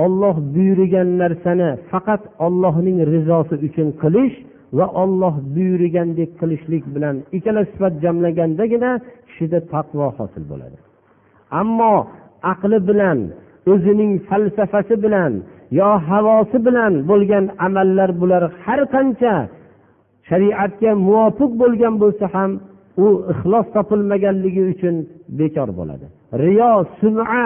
[0.04, 4.36] olloh buyurgan narsani faqat ollohning rizosi uchun qilish
[4.78, 8.90] va olloh buyurgandek qilishlik bilan ikkala sifat jamlagandagina
[9.28, 10.76] kishida taqvo hosil bo'ladi.
[11.60, 11.94] Ammo
[12.52, 13.18] aqli bilan
[13.72, 15.32] o'zining falsafasi bilan
[15.78, 19.34] yo havosi bilan bo'lgan amallar bular har qancha
[20.28, 22.50] shariatga muvofiq bo'lgan bo'lsa ham
[23.04, 24.94] u ixlos topilmaganligi uchun
[25.38, 26.06] bekor bo'ladi.
[26.42, 27.44] Riyo suma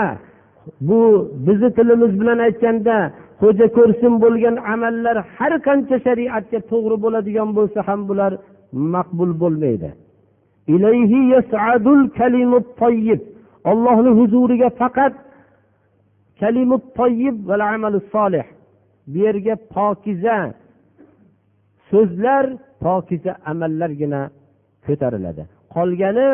[0.89, 1.01] bu
[1.47, 2.97] bizni tilimiz bilan aytganda
[3.41, 8.33] xo'ja ko'rsin bo'lgan amallar har qancha shariatga to'g'ri bo'ladigan bo'lsa ham bular
[8.95, 9.91] maqbul bo'lmaydi.
[13.71, 15.15] Ollohni huzuriga faqat
[16.41, 18.47] kalimut toyib va amalu solih.
[19.11, 20.37] Bu yerga pokiza
[21.91, 22.45] so'zlar
[22.85, 24.23] pokiza amallargina
[24.87, 25.43] ko'tariladi.
[25.75, 26.29] Qolgani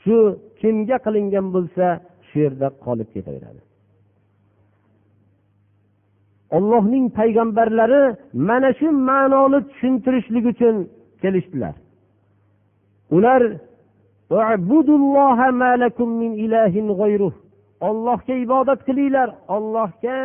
[0.00, 0.16] shu
[0.60, 1.86] kimga qilingan bo'lsa
[2.26, 3.60] shu yerda qolib ketaveradi.
[6.56, 8.02] Ollohning payg'ambarlari
[8.48, 10.76] mana shu ma'noni tushuntirishlik uchun
[11.22, 11.74] kelishdilar.
[13.16, 13.42] Ular
[17.88, 20.16] ollohga ibodat qilinglar ollohga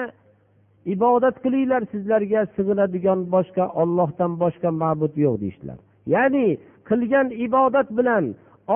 [0.95, 5.77] ibodat qilinglar sizlarga sig'inadigan boshqa ollohdan boshqa ma'bud yo'q deyishdilar.
[6.13, 6.47] Ya'ni
[6.89, 8.25] qilgan ibodat bilan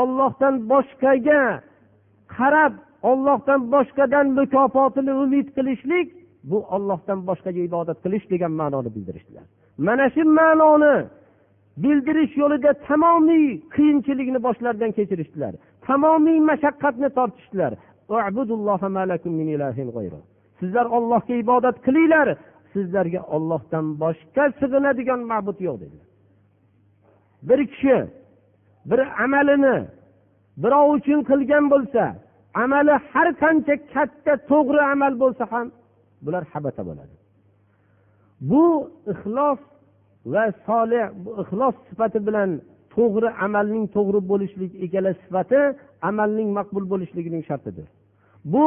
[0.01, 1.41] ollohdan boshqaga
[2.35, 2.73] qarab
[3.09, 6.07] ollohdan boshqadan mukofotini umid qilishlik
[6.49, 9.45] bu ollohdan boshqaga ibodat qilish degan ma'noni bildirishdilar.
[9.87, 10.95] Mana shu ma'noni
[11.83, 15.53] bildirish yo'lida tamomiy qiyinchilikni boshlaridan kechirishdilar.
[15.87, 17.73] Tamomiy mashaqqatni tortishdilar.
[20.59, 22.27] Sizlar ollohga ibodat qilinglar.
[22.73, 26.07] Sizlarga ollohdan boshqa sig'inadigan ma'bud yo'q dedilar.
[27.49, 27.97] Bir kishi
[28.89, 29.77] bir amalini
[30.63, 32.03] birov uchun qilgan bo'lsa
[32.63, 35.67] amali har qancha katta to'g'ri amal bo'lsa ham
[36.25, 37.15] bular habata bo'ladi.
[38.49, 38.63] Bu
[39.13, 39.59] ixlos
[40.33, 42.49] va solih bu ixlos sifati bilan
[42.95, 45.59] to'g'ri amalning to'g'ri bo'lishlik ikkala sifati
[46.09, 47.87] amalning maqbul bo'lishligining shartidir.
[48.53, 48.65] Bu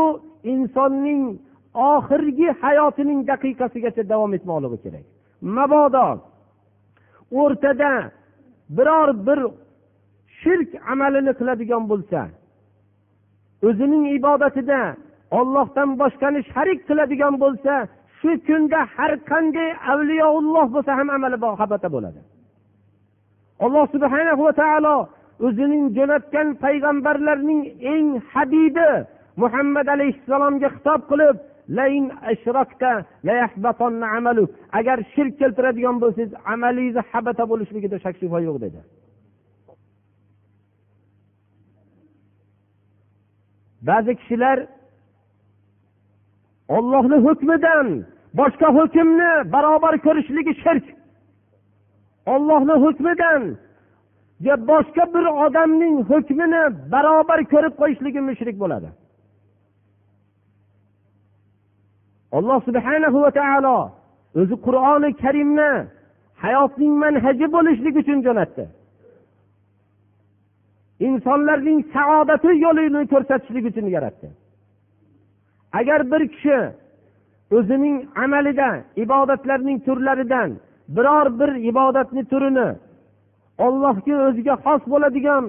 [0.52, 1.22] insonning
[1.92, 5.06] oxirgi hayotining daqiqasigacha davom etmoqligi kerak.
[5.56, 6.08] Mabodo
[7.40, 7.92] o'rtada
[8.76, 9.40] biror bir
[10.40, 12.20] shirk amalini qiladigan bo'lsa
[13.68, 14.80] o'zining ibodatida
[15.30, 17.72] ollohdan boshqani sharik qiladigan bo'lsa
[18.18, 22.20] shu kunda har qanday avliyoulloh bo'lsa ham amali habata bo'ladi.
[23.64, 24.96] Alloh subhana va taolo
[25.46, 27.62] o'zining jo'natgan payg'ambarlarning
[27.94, 28.90] eng habibi
[29.42, 31.36] muhammad alayhissalomga xitob qilib
[34.78, 38.80] agar shirk keltiradigan bo'lsangiz amalingizni habata bo'lishligida shak shubha yo'q dedi.
[43.88, 44.58] Ba'zi kishilar
[46.68, 48.04] ollohni hukmidan
[48.38, 50.84] boshqa hukmni barobar ko'rishligi shirk.
[52.26, 53.42] Ollohni hukmidan
[54.70, 56.62] boshqa bir odamning hukmini
[56.92, 58.88] barobar ko'rib qo'yishligi mushrik bo'ladi.
[62.36, 63.78] Alloh subhanahu va taolo
[64.40, 65.72] o'zi qur'oni karimni
[66.44, 68.64] hayotning manhaji bo'lishligi uchun jo'natdi.
[71.08, 74.28] Insonlarning saodati yo'lini ko'rsatishlik uchun yaratdi.
[75.72, 76.58] Agar bir kishi
[77.56, 80.50] o'zining amalida ibodatlarning turlaridan
[80.88, 82.68] biror bir ibodatni turini
[83.58, 85.44] ollohga o'ziga xos bo'ladigan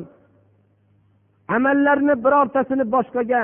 [1.55, 3.43] amallarni birortasini boshqaga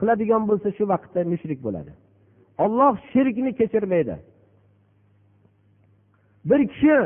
[0.00, 1.92] qiladigan bo'lsa shu vaqtda mushrik bo'ladi.
[2.64, 4.16] Olloh shirkni kechirmaydi.
[6.50, 6.96] Bir kishi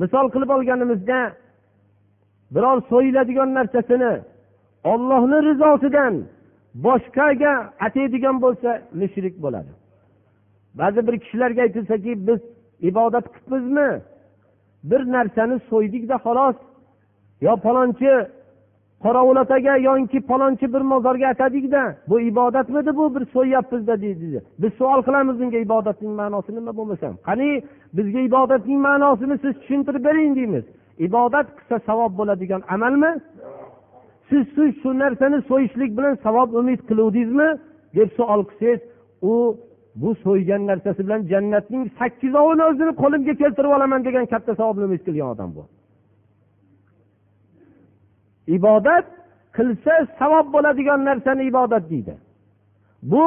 [0.00, 1.20] misol qilib olganimizda
[2.54, 4.12] biror so'yiladigan narsasini
[4.92, 6.14] ollohni rizosidan
[6.84, 7.52] boshqaga
[7.86, 8.70] ataydigan bo'lsa
[9.00, 9.72] mushrik bo'ladi?
[10.80, 12.40] Ba'zi bir kishilarga aytilsaki biz
[12.80, 13.90] ibodat qilibmizmi?
[14.90, 16.56] Bir narsani so'ydikda xolos.
[17.46, 18.12] Yo palonchi
[19.04, 19.38] qorovul
[19.82, 24.42] yoki palonchi bir mozorga atadikda bu ibodatmidi bu bir so'yyapmizda deydi.
[24.58, 27.62] Biz savol qilamiz unga ibodatning ma'nosi nima bo'lmasa qani
[27.96, 30.64] bizga ibodatning ma'nosini siz tushuntirib bering deymiz.
[30.98, 33.10] Ibodat qilsa savob bo'ladigan amalmi?
[34.28, 37.48] Siz shu shu narsani so'yishlik bilan savob umid qiluvdingizmi?
[37.96, 38.80] deb savol qilsangiz
[39.22, 39.56] u
[40.02, 45.28] bu so'ygan narsasi bilan jannatning sakkizovini o'zini qo'limga keltirib olaman degan katta savobni umid qilgan
[45.34, 45.64] odam bu.
[48.56, 49.06] Ibodat
[49.56, 52.14] qilsa savob bo'ladigan narsani ibodat deydi.
[53.12, 53.26] Bu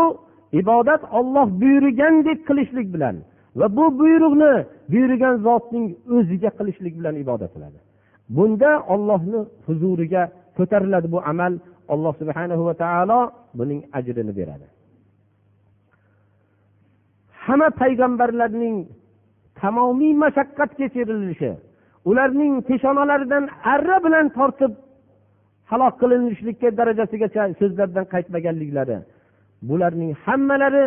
[0.62, 3.16] ibodat olloh buyurgandek qilishlik bilan
[3.60, 4.54] va bu buyruqni
[4.92, 5.86] buyurgan zotning
[6.16, 7.80] o'ziga qilishlik bilan ibodat qiladi.
[8.36, 10.24] Bunda ollohni huzuriga
[10.60, 11.54] ko'tariladi bu amal
[11.94, 13.20] alloh subhana va taolo
[13.60, 14.68] buning ajrini beradi.
[17.46, 18.78] Hamma payg'ambarlarning
[19.62, 21.52] tamomiy mashaqqat kechirilishi
[22.10, 23.44] ularning peshonalaridan
[23.74, 24.72] arra bilan tortib
[25.72, 28.98] halok qilinishlikka darajasigacha so'zlardan qaytmaganliklari
[29.70, 30.86] bularning hammalari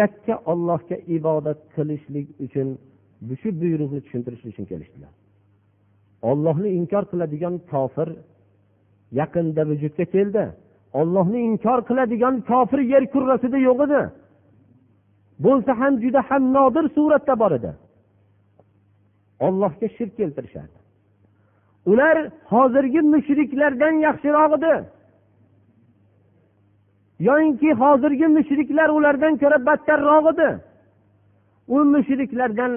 [0.00, 2.68] yakka ollohga ibodat qilishlik uchun
[3.40, 5.12] shu buyruqni tushuntirish uchun kelishdilar.
[6.30, 8.08] Ollohni inkor qiladigan kofir
[9.12, 10.44] yaqinda vujudga keldi.
[10.92, 14.02] Ollohni inkor qiladigan kofir yer kurrasida yo'q edi.
[15.44, 17.72] Bo'lsa ham juda ham nodir suratda bor edi.
[19.46, 20.78] Ollohga shirk keltirishardi.
[21.86, 22.16] Ular
[22.52, 24.74] hozirgi mushriklardan yaxshiroq edi.
[27.28, 30.48] Yoyinki hozirgi mushriklar ulardan ko'ra battarroq edi.
[31.68, 32.72] U mushriklardan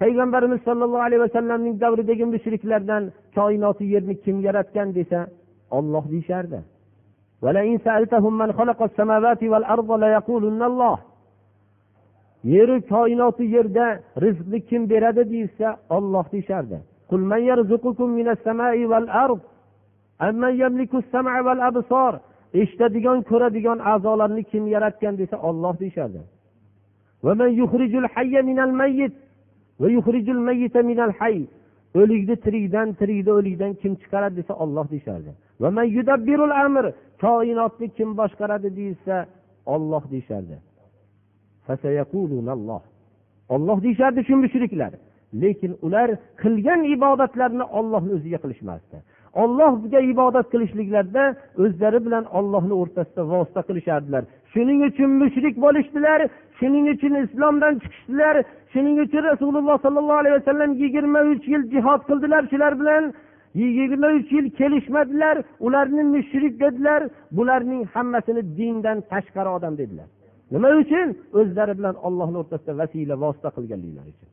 [0.00, 3.02] payg'ambarimiz sollallohu alayhi vasallamning davridagi mushriklardan
[3.34, 5.20] koinoti yerni kim yaratgan desa
[5.70, 6.60] olloh deyishardi.
[12.44, 13.86] Yeru koinoti yerda
[14.24, 16.78] rizqni kim beradi deyilsa olloh deyishardi.
[22.54, 26.20] Eshitadigan ko'radigan a'zolarni kim yaratgan desa olloh deyishardi.
[32.00, 35.32] O'likni tirikdan tirikni o'likdan kim chiqaradi desa olloh deyishardi.
[37.24, 39.26] Koinotni kim boshqaradi deyilsa
[39.74, 40.56] olloh deyishardi.
[43.54, 44.92] Olloh deyishardi shu mushriklar
[45.42, 46.08] lekin ular
[46.42, 48.96] qilgan ibodatlarini ollohni o'ziga qilishmasdi.
[49.42, 51.24] Ollohga ibodat qilishliklarida
[51.64, 54.22] o'zlari bilan ollohni o'rtasida vosita qilishardilar.
[54.52, 56.20] Shuning uchun mushrik bo'lishdilar
[56.58, 58.36] shuning uchun islomdan chiqishdilar
[58.72, 63.04] shuning uchun rasululloh sollallohu alayhi vasallam yigirma uch yil jihod qildilar shular bilan.
[63.61, 67.01] yigirma uch yil kelishmadilar ularni mushrik dedilar
[67.37, 70.07] bularning hammasini dindan tashqari odam dedilar
[70.53, 71.07] nima uchun
[71.39, 74.29] o'zlari bilan ollohni o'rtasida vasila vosita qilganliklari uchun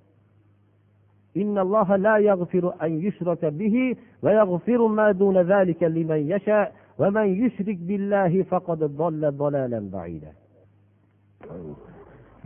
[1.42, 6.66] إن الله لا يغفر أن يشرك به ويغفر ما دون ذلك لمن يشاء
[6.98, 10.32] ومن يشرك بالله فقد ضل ضلالا بعيدا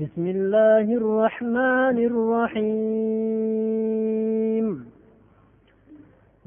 [0.01, 3.53] بسم الله الرحمن الرحيم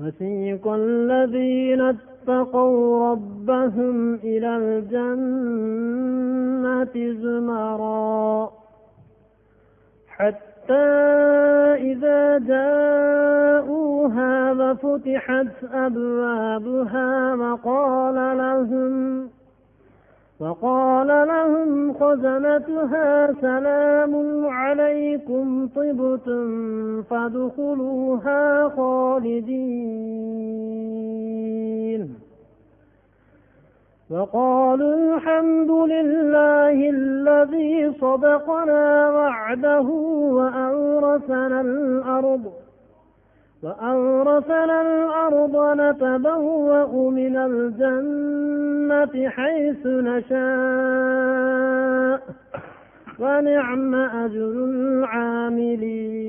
[0.01, 6.03] وسيق الذين اتقوا ربهم إلى الجنة
[7.23, 8.51] زمرا.
[10.09, 10.75] حتى
[11.75, 19.29] إذا جاءوها وفتحت أبوابها وقال لهم
[20.41, 30.01] وقال لهم خزنتها سلام عليكم طبتم فادخلوها خالدين.
[34.11, 39.89] وقالوا الحمد لله الذي صدقنا وعده
[40.37, 42.60] وأورثنا الأرض
[43.63, 50.41] وأورثنا الأرض نتبوأ من الجنة حيث نشاء.
[53.19, 56.21] ونعم أجر العاملين.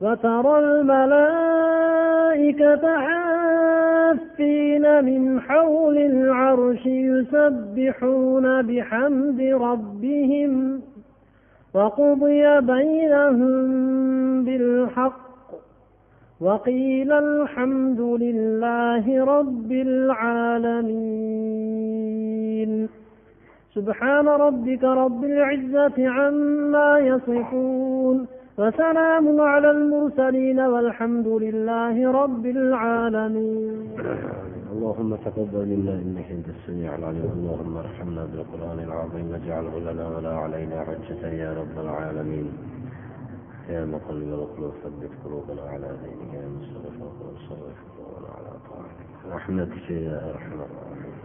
[0.00, 10.82] وترى الملائكة حافين من حول العرش يسبحون بحمد ربهم.
[11.74, 13.58] وقضي بينهم
[14.44, 15.28] بالحق
[16.40, 20.88] وقيل الحمد لله رب العالمين.
[23.74, 28.26] سبحان ربك رب العزة عما يصفون
[28.58, 33.88] وسلام على المرسلين والحمد لله رب العالمين.
[34.67, 40.77] اللهم تقبل منا انك انت السميع العليم اللهم ارحمنا بالقران العظيم واجعله لنا ولا علينا
[40.87, 42.47] حجه يا رب العالمين
[43.69, 49.85] يا مقلب القلوب ثبت قلوبنا على دينك يا مصرف القلوب صرف قلوبنا على طاعتك رحمتك
[49.89, 51.17] يا ارحم الراحمين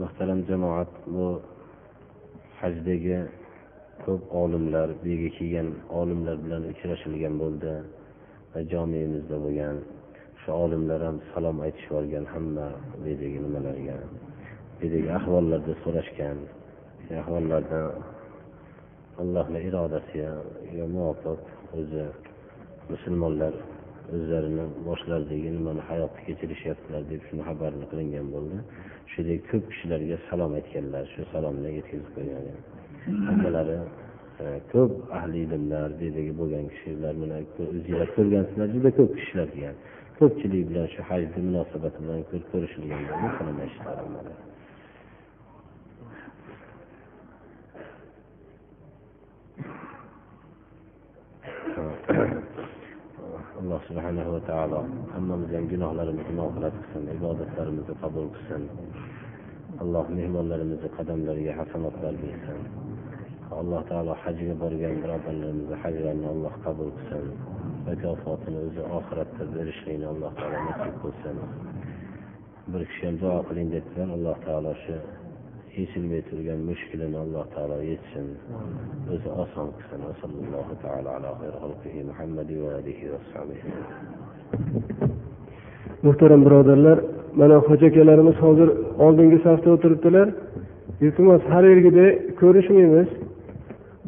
[0.00, 1.26] muhtaram jamoat bu
[2.60, 3.18] hajdagi
[4.04, 5.68] ko'p olimlar bu yerga kelgan
[6.00, 7.72] olimlar bilan uchrashilgan bo'ldi
[8.53, 9.77] Va jomiyimizda bo'lgan
[10.41, 12.67] shu olimlar ham salom aytishib olgan hamma
[13.05, 13.97] uydagi nimalarga.
[14.83, 16.37] Uydagi ahvollarda so'rashgan
[17.21, 17.79] ahvollarda
[19.21, 20.31] allohni irodasiga
[20.95, 21.39] muvofiq
[21.79, 22.05] o'zi
[22.91, 23.53] musulmonlar
[24.15, 28.57] o'zlarini boshlaridagi nimani hayotni kechirishyaptilar deb shuni xabarini qilingan bo'ldi.
[29.13, 32.45] Shudek ko'p kishilarga salom aytganlar shu salomni yetkazib qo'ygan.
[33.27, 33.77] Hammalari
[34.73, 39.75] ko'p ahli ilmlar bu yerdagi bo'lgan kishilar mana o'zinglar ko'rgansizlar juda ko'p kishilar kelgan
[40.19, 42.19] ko'pchilik bilan shu hajni munosabati bilan
[42.51, 44.51] ko'rishilgan aytishdilar hammalari
[53.61, 54.79] alloh subhanahu va taolo
[55.13, 58.63] hammamizni ham gunohlarimizni mag'firat qilsin ibodatlarimizni qabul qilsin.
[59.83, 62.80] Alloh mehmonlarimizni qadamlariga hasanotlar bersin
[63.59, 67.25] alloh taolo hajga borgan birodarlarimizni hajlarini alloh qabul qilsin.
[67.87, 71.35] Mukofotini o'zi oxiratda berishlikni alloh taolo nasib qilsin.
[72.71, 74.09] Bir kishi ham duo qiling debdilar.
[74.17, 74.95] Alloh taolo shu
[75.77, 78.25] yechilmay turgan mushkulini alloh taolo yechsin
[79.13, 80.01] o'zi oson qilsin.
[80.21, 81.31] Sallallohu taala ala
[82.09, 83.19] muhammadi va alihi va
[86.05, 86.97] muhtaram birodarlar
[87.39, 88.69] mana hoji akalarimiz hozir
[89.05, 90.27] oldingi safda o'tiribdilar.
[91.05, 93.09] Iltimos har yilgidek ko'rishmaymiz.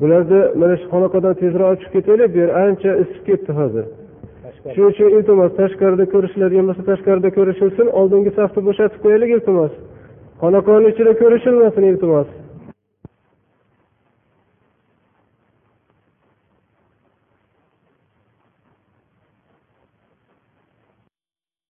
[0.02, 3.86] Bularni mana shu xonaqodan tezroq chiqib ketaylik bu yer ancha isib ketdi hozir.
[4.74, 9.74] Shuning uchun iltimos tashqarida ko'rishiladigan bo'lsa tashqarida ko'rishilsin oldingi safni bo'shatib qo'yaylik iltimos.
[10.41, 12.28] Xonaqoni ichida ko'rishilmasin iltimos